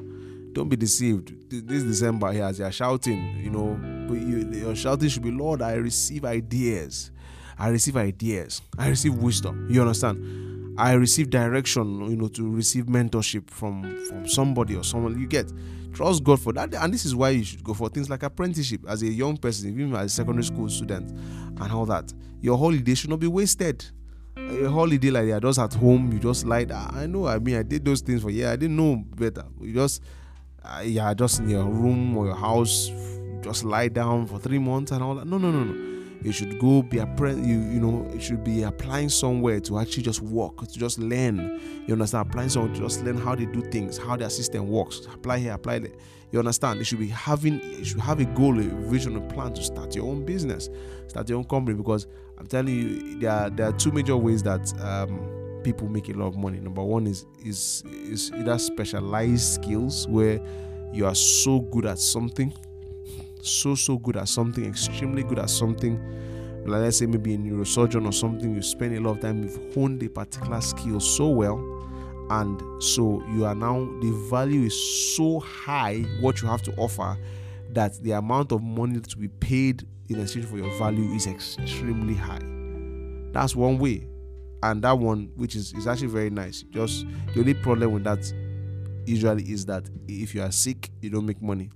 Don't 0.54 0.70
be 0.70 0.76
deceived. 0.76 1.34
This 1.50 1.84
December 1.84 2.32
here, 2.32 2.46
as 2.46 2.60
you're 2.60 2.72
shouting, 2.72 3.40
you 3.44 3.50
know, 3.50 3.80
you, 4.14 4.50
your 4.52 4.76
shouting 4.76 5.10
should 5.10 5.24
be, 5.24 5.32
Lord, 5.32 5.64
I 5.64 5.74
receive 5.74 6.26
ideas. 6.26 7.12
I 7.58 7.70
receive 7.70 7.98
ideas. 7.98 8.62
I 8.78 8.90
receive 8.90 9.16
wisdom. 9.16 9.68
You 9.70 9.82
understand? 9.82 10.53
I 10.78 10.94
receive 10.94 11.30
direction, 11.30 12.10
you 12.10 12.16
know, 12.16 12.28
to 12.30 12.50
receive 12.50 12.86
mentorship 12.86 13.50
from 13.50 13.84
from 14.08 14.28
somebody 14.28 14.76
or 14.76 14.84
someone. 14.84 15.20
You 15.20 15.28
get 15.28 15.52
trust 15.94 16.24
God 16.24 16.40
for 16.40 16.52
that, 16.54 16.74
and 16.74 16.94
this 16.94 17.06
is 17.06 17.16
why 17.16 17.30
you 17.30 17.44
should 17.44 17.64
go 17.64 17.74
for 17.74 17.90
things 17.90 18.10
like 18.10 18.24
apprenticeship 18.24 18.82
as 18.88 19.04
a 19.04 19.08
young 19.08 19.38
person, 19.38 19.70
even 19.70 19.96
as 19.96 20.06
a 20.12 20.16
secondary 20.16 20.44
school 20.44 20.70
student, 20.70 21.12
and 21.12 21.72
all 21.72 21.86
that. 21.86 22.12
Your 22.42 22.58
holiday 22.58 22.96
should 22.96 23.10
not 23.10 23.20
be 23.20 23.28
wasted. 23.28 23.86
A 24.36 24.68
holiday 24.68 25.12
like 25.12 25.28
that, 25.28 25.44
just 25.44 25.60
at 25.60 25.74
home, 25.76 26.12
you 26.12 26.20
just 26.20 26.46
like, 26.46 26.72
I 26.72 27.06
know. 27.06 27.28
I 27.28 27.38
mean, 27.38 27.56
I 27.56 27.64
did 27.64 27.86
those 27.86 28.02
things 28.02 28.24
for 28.24 28.32
yeah. 28.32 28.52
I 28.52 28.56
didn't 28.56 28.76
know 28.76 28.96
better. 29.16 29.46
You 29.62 29.74
just 29.74 30.02
uh, 30.64 30.82
yeah, 30.84 31.14
just 31.14 31.40
in 31.40 31.50
your 31.50 31.66
room 31.66 32.18
or 32.18 32.26
your 32.28 32.36
house, 32.36 32.92
just 33.42 33.64
lie 33.64 33.90
down 33.90 34.26
for 34.26 34.40
three 34.40 34.60
months 34.60 34.92
and 34.92 35.04
all 35.04 35.16
that. 35.16 35.28
No, 35.28 35.38
no, 35.38 35.52
no, 35.52 35.64
no. 35.64 35.93
You 36.24 36.32
should 36.32 36.58
go 36.58 36.82
be 36.82 37.00
a 37.00 37.06
you 37.06 37.60
you 37.60 37.80
know 37.80 38.10
you 38.14 38.20
should 38.20 38.44
be 38.44 38.64
applying 38.64 39.10
somewhere 39.10 39.60
to 39.62 39.78
actually 39.78 40.04
just 40.04 40.22
work 40.22 40.58
to 40.66 40.80
just 40.80 40.98
learn. 40.98 41.60
You 41.86 41.94
understand? 41.94 42.30
Applying 42.30 42.50
somewhere 42.50 42.74
to 42.74 42.80
just 42.80 43.04
learn 43.04 43.18
how 43.18 43.36
they 43.36 43.46
do 43.46 43.62
things, 43.62 43.98
how 43.98 44.16
their 44.16 44.30
system 44.30 44.70
works. 44.70 45.06
Apply 45.14 45.40
here, 45.40 45.54
apply 45.54 45.80
there. 45.80 45.92
You 46.32 46.40
understand? 46.40 46.80
You 46.80 46.86
should 46.86 47.00
be 47.00 47.10
having 47.10 47.62
you 47.78 47.84
should 47.84 48.00
have 48.00 48.22
a 48.22 48.26
goal, 48.26 48.58
a 48.58 48.64
vision, 48.64 49.18
a 49.18 49.22
plan 49.34 49.54
to 49.54 49.64
start 49.64 49.96
your 49.96 50.06
own 50.06 50.26
business, 50.26 50.70
start 51.08 51.28
your 51.28 51.40
own 51.40 51.46
company. 51.46 51.78
Because 51.78 52.08
I'm 52.38 52.48
telling 52.48 52.74
you, 52.74 53.20
there 53.20 53.32
are 53.32 53.50
there 53.50 53.68
are 53.68 53.74
two 53.74 53.92
major 53.92 54.16
ways 54.16 54.44
that 54.44 54.74
um, 54.82 55.62
people 55.64 55.90
make 55.90 56.08
a 56.08 56.14
lot 56.14 56.28
of 56.28 56.38
money. 56.38 56.60
Number 56.60 56.84
one 56.84 57.06
is 57.06 57.26
is 57.44 57.84
is 57.86 58.32
either 58.32 58.58
specialized 58.58 59.56
skills 59.56 60.08
where 60.08 60.40
you 60.94 61.06
are 61.06 61.16
so 61.16 61.60
good 61.60 61.86
at 61.86 62.00
something 62.00 62.54
so 63.44 63.76
so 63.76 63.98
good 63.98 64.18
at 64.18 64.30
something, 64.30 64.66
extremely 64.66 65.24
good 65.24 65.40
at 65.40 65.50
something. 65.50 66.00
Like 66.66 66.82
let's 66.82 66.98
say 67.00 67.06
maybe 67.06 67.36
a 67.36 67.38
neurosurgeon 67.38 68.08
or 68.08 68.12
something, 68.14 68.56
you 68.56 68.62
spend 68.62 68.96
a 68.96 69.02
lot 69.02 69.18
of 69.18 69.22
time, 69.22 69.44
you've 69.44 69.74
honed 69.74 70.02
a 70.04 70.10
particular 70.10 70.62
skill 70.62 71.00
so 71.00 71.28
well, 71.30 71.58
and 72.30 72.62
so 72.82 73.24
you 73.34 73.46
are 73.46 73.56
now 73.56 73.80
the 74.02 74.28
value 74.30 74.64
is 74.64 75.16
so 75.16 75.40
high 75.42 76.06
what 76.22 76.42
you 76.42 76.48
have 76.48 76.62
to 76.64 76.74
offer 76.78 77.18
that 77.74 78.02
the 78.04 78.12
amount 78.12 78.52
of 78.52 78.62
money 78.62 79.00
to 79.00 79.18
be 79.18 79.28
paid 79.28 79.86
in 80.10 80.20
exchange 80.22 80.46
for 80.46 80.58
your 80.58 80.72
value 80.78 81.12
is 81.14 81.28
extremely 81.28 82.14
high. 82.14 82.42
That's 83.34 83.56
one 83.56 83.80
way. 83.80 84.08
And 84.62 84.82
that 84.84 84.98
one, 84.98 85.32
which 85.36 85.56
is, 85.56 85.74
is 85.74 85.88
actually 85.88 86.08
very 86.08 86.30
nice. 86.30 86.64
Just 86.64 87.06
the 87.34 87.40
only 87.40 87.54
problem 87.54 87.92
with 87.92 88.04
that 88.06 88.32
usually 89.06 89.44
is 89.52 89.66
that 89.66 89.90
if 90.08 90.34
you 90.34 90.42
are 90.42 90.52
sick, 90.52 90.90
you 91.02 91.10
don't 91.10 91.26
make 91.26 91.42
money. 91.42 91.70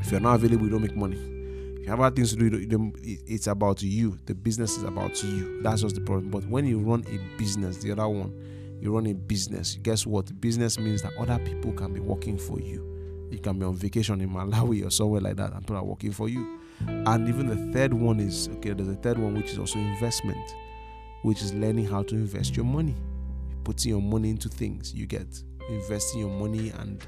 If 0.00 0.10
you're 0.10 0.20
not 0.20 0.36
available, 0.36 0.64
you 0.64 0.70
don't 0.70 0.82
make 0.82 0.96
money. 0.96 1.16
If 1.16 1.82
you 1.82 1.90
have 1.90 2.00
other 2.00 2.14
things 2.14 2.34
to 2.34 2.50
do, 2.50 2.92
it's 3.26 3.46
about 3.46 3.82
you. 3.82 4.18
The 4.26 4.34
business 4.34 4.76
is 4.76 4.82
about 4.82 5.22
you. 5.22 5.62
That's 5.62 5.82
just 5.82 5.94
the 5.94 6.00
problem. 6.00 6.30
But 6.30 6.44
when 6.46 6.66
you 6.66 6.78
run 6.78 7.04
a 7.08 7.38
business, 7.38 7.78
the 7.78 7.92
other 7.92 8.08
one, 8.08 8.32
you 8.80 8.94
run 8.94 9.06
a 9.06 9.14
business. 9.14 9.78
Guess 9.82 10.06
what? 10.06 10.40
Business 10.40 10.78
means 10.78 11.02
that 11.02 11.12
other 11.18 11.38
people 11.38 11.72
can 11.72 11.92
be 11.92 12.00
working 12.00 12.38
for 12.38 12.60
you. 12.60 13.28
You 13.30 13.38
can 13.38 13.58
be 13.58 13.64
on 13.64 13.74
vacation 13.74 14.20
in 14.20 14.30
Malawi 14.30 14.86
or 14.86 14.90
somewhere 14.90 15.20
like 15.20 15.36
that, 15.36 15.52
and 15.52 15.60
people 15.62 15.76
are 15.76 15.84
working 15.84 16.12
for 16.12 16.28
you. 16.28 16.60
And 16.86 17.28
even 17.28 17.46
the 17.46 17.72
third 17.72 17.92
one 17.92 18.20
is 18.20 18.48
okay. 18.56 18.72
There's 18.72 18.88
a 18.88 18.94
third 18.94 19.18
one 19.18 19.34
which 19.34 19.50
is 19.50 19.58
also 19.58 19.78
investment, 19.78 20.54
which 21.22 21.42
is 21.42 21.54
learning 21.54 21.86
how 21.86 22.02
to 22.04 22.14
invest 22.14 22.54
your 22.56 22.66
money, 22.66 22.94
putting 23.64 23.90
your 23.90 24.02
money 24.02 24.30
into 24.30 24.48
things. 24.48 24.92
You 24.94 25.06
get 25.06 25.42
investing 25.68 26.20
your 26.20 26.30
money 26.30 26.70
and 26.78 27.04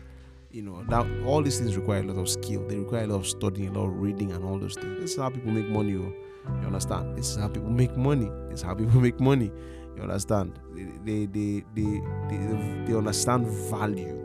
you 0.50 0.62
know 0.62 0.82
that 0.88 1.06
all 1.26 1.42
these 1.42 1.58
things 1.58 1.76
require 1.76 2.00
a 2.00 2.04
lot 2.04 2.20
of 2.20 2.28
skill. 2.28 2.66
They 2.66 2.78
require 2.78 3.04
a 3.04 3.06
lot 3.08 3.16
of 3.16 3.26
studying 3.26 3.68
a 3.68 3.78
lot 3.78 3.86
of 3.88 4.00
reading 4.00 4.32
and 4.32 4.44
all 4.44 4.58
those 4.58 4.74
things. 4.74 5.00
This 5.00 5.12
is 5.12 5.18
how 5.18 5.28
people 5.28 5.52
make 5.52 5.68
money 5.68 5.94
oh. 5.94 6.12
you 6.60 6.66
understand? 6.66 7.16
This 7.16 7.30
is 7.30 7.36
how 7.36 7.48
people 7.48 7.70
make 7.70 7.96
money. 7.96 8.30
This 8.48 8.60
is 8.60 8.62
how 8.62 8.74
people 8.74 9.00
make 9.08 9.20
money. 9.20 9.50
You 9.96 10.02
understand? 10.02 10.58
They 11.04 11.26
they 11.26 11.64
they 11.74 12.02
they, 12.28 12.84
they 12.86 12.94
understand 12.94 13.46
value. 13.46 14.24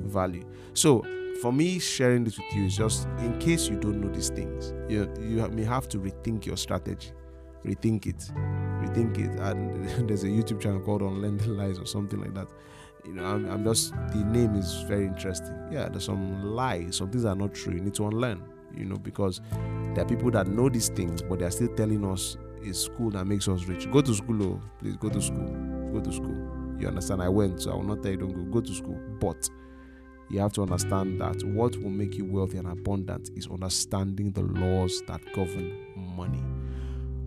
Value. 0.00 0.44
So 0.74 1.04
for 1.40 1.52
me 1.52 1.78
sharing 1.78 2.24
this 2.24 2.38
with 2.38 2.52
you 2.54 2.64
is 2.64 2.76
just 2.76 3.06
in 3.18 3.38
case 3.38 3.68
you 3.68 3.76
don't 3.76 4.00
know 4.00 4.12
these 4.12 4.28
things 4.28 4.74
you 4.88 5.12
you 5.20 5.46
may 5.48 5.64
have 5.64 5.88
to 5.88 5.98
rethink 5.98 6.44
your 6.44 6.56
strategy. 6.56 7.12
Rethink 7.64 8.06
it. 8.06 8.18
Rethink 8.82 9.18
it. 9.18 9.38
And 9.38 9.88
there's 10.08 10.24
a 10.24 10.28
youtube 10.28 10.60
channel 10.60 10.80
called 10.80 11.02
unlearn 11.02 11.38
the 11.38 11.48
lies 11.48 11.78
or 11.78 11.86
something 11.86 12.20
like 12.20 12.34
that 12.34 12.48
you 13.04 13.12
know, 13.12 13.24
I'm, 13.24 13.48
I'm 13.50 13.64
just 13.64 13.92
the 14.12 14.24
name 14.24 14.54
is 14.54 14.82
very 14.82 15.06
interesting. 15.06 15.54
Yeah, 15.70 15.88
there's 15.88 16.04
some 16.04 16.44
lies, 16.44 16.96
some 16.96 17.10
things 17.10 17.24
are 17.24 17.34
not 17.34 17.54
true. 17.54 17.74
You 17.74 17.80
need 17.80 17.94
to 17.94 18.06
unlearn, 18.06 18.42
you 18.76 18.84
know, 18.84 18.96
because 18.96 19.40
there 19.94 20.04
are 20.04 20.08
people 20.08 20.30
that 20.32 20.46
know 20.46 20.68
these 20.68 20.88
things, 20.88 21.22
but 21.22 21.40
they're 21.40 21.50
still 21.50 21.74
telling 21.74 22.04
us 22.04 22.36
it's 22.62 22.78
school 22.78 23.10
that 23.10 23.26
makes 23.26 23.48
us 23.48 23.64
rich. 23.64 23.90
Go 23.90 24.00
to 24.02 24.14
school, 24.14 24.42
oh, 24.42 24.60
please 24.78 24.96
go 24.96 25.08
to 25.08 25.20
school. 25.20 25.48
Go 25.92 26.00
to 26.00 26.12
school. 26.12 26.36
You 26.78 26.88
understand? 26.88 27.22
I 27.22 27.28
went, 27.28 27.60
so 27.62 27.72
I 27.72 27.74
will 27.74 27.82
not 27.82 28.02
tell 28.02 28.12
you 28.12 28.18
don't 28.18 28.32
go. 28.32 28.60
Go 28.60 28.60
to 28.60 28.74
school. 28.74 28.98
But 29.20 29.48
you 30.30 30.40
have 30.40 30.52
to 30.54 30.62
understand 30.62 31.20
that 31.20 31.42
what 31.44 31.76
will 31.82 31.90
make 31.90 32.14
you 32.16 32.24
wealthy 32.24 32.58
and 32.58 32.68
abundant 32.68 33.30
is 33.36 33.46
understanding 33.48 34.32
the 34.32 34.42
laws 34.42 35.02
that 35.06 35.20
govern 35.34 35.76
money. 36.16 36.42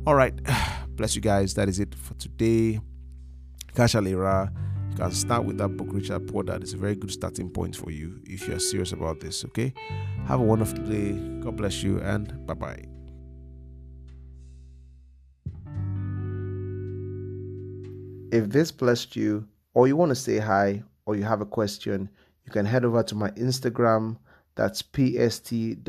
All 0.07 0.15
right. 0.15 0.33
Bless 0.95 1.15
you 1.15 1.21
guys. 1.21 1.53
That 1.55 1.67
is 1.67 1.79
it 1.79 1.93
for 1.93 2.13
today. 2.15 2.79
Kashalira 3.73 4.51
can 4.95 5.11
start 5.11 5.45
with 5.45 5.57
that 5.57 5.69
book, 5.69 5.87
Rich 5.91 6.09
Dad 6.09 6.27
Poor. 6.27 6.43
It's 6.47 6.73
a 6.73 6.77
very 6.77 6.95
good 6.95 7.11
starting 7.11 7.49
point 7.49 7.75
for 7.75 7.91
you 7.91 8.21
if 8.25 8.47
you're 8.47 8.59
serious 8.59 8.91
about 8.91 9.19
this. 9.19 9.43
Okay. 9.45 9.73
Have 10.27 10.39
a 10.39 10.43
wonderful 10.43 10.79
day. 10.79 11.13
God 11.41 11.57
bless 11.57 11.83
you 11.83 11.99
and 11.99 12.45
bye 12.47 12.53
bye. 12.53 12.83
If 18.31 18.49
this 18.49 18.71
blessed 18.71 19.15
you, 19.15 19.47
or 19.73 19.87
you 19.87 19.95
want 19.95 20.09
to 20.09 20.15
say 20.15 20.39
hi, 20.39 20.83
or 21.05 21.15
you 21.15 21.23
have 21.23 21.41
a 21.41 21.45
question, 21.45 22.09
you 22.45 22.51
can 22.51 22.65
head 22.65 22.83
over 22.83 23.03
to 23.03 23.15
my 23.15 23.29
Instagram. 23.31 24.17
That's 24.55 24.81
pst.sen, 24.81 25.85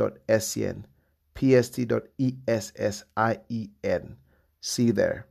pst.essien. 1.34 2.06
See 4.60 4.84
you 4.84 4.92
there. 4.92 5.26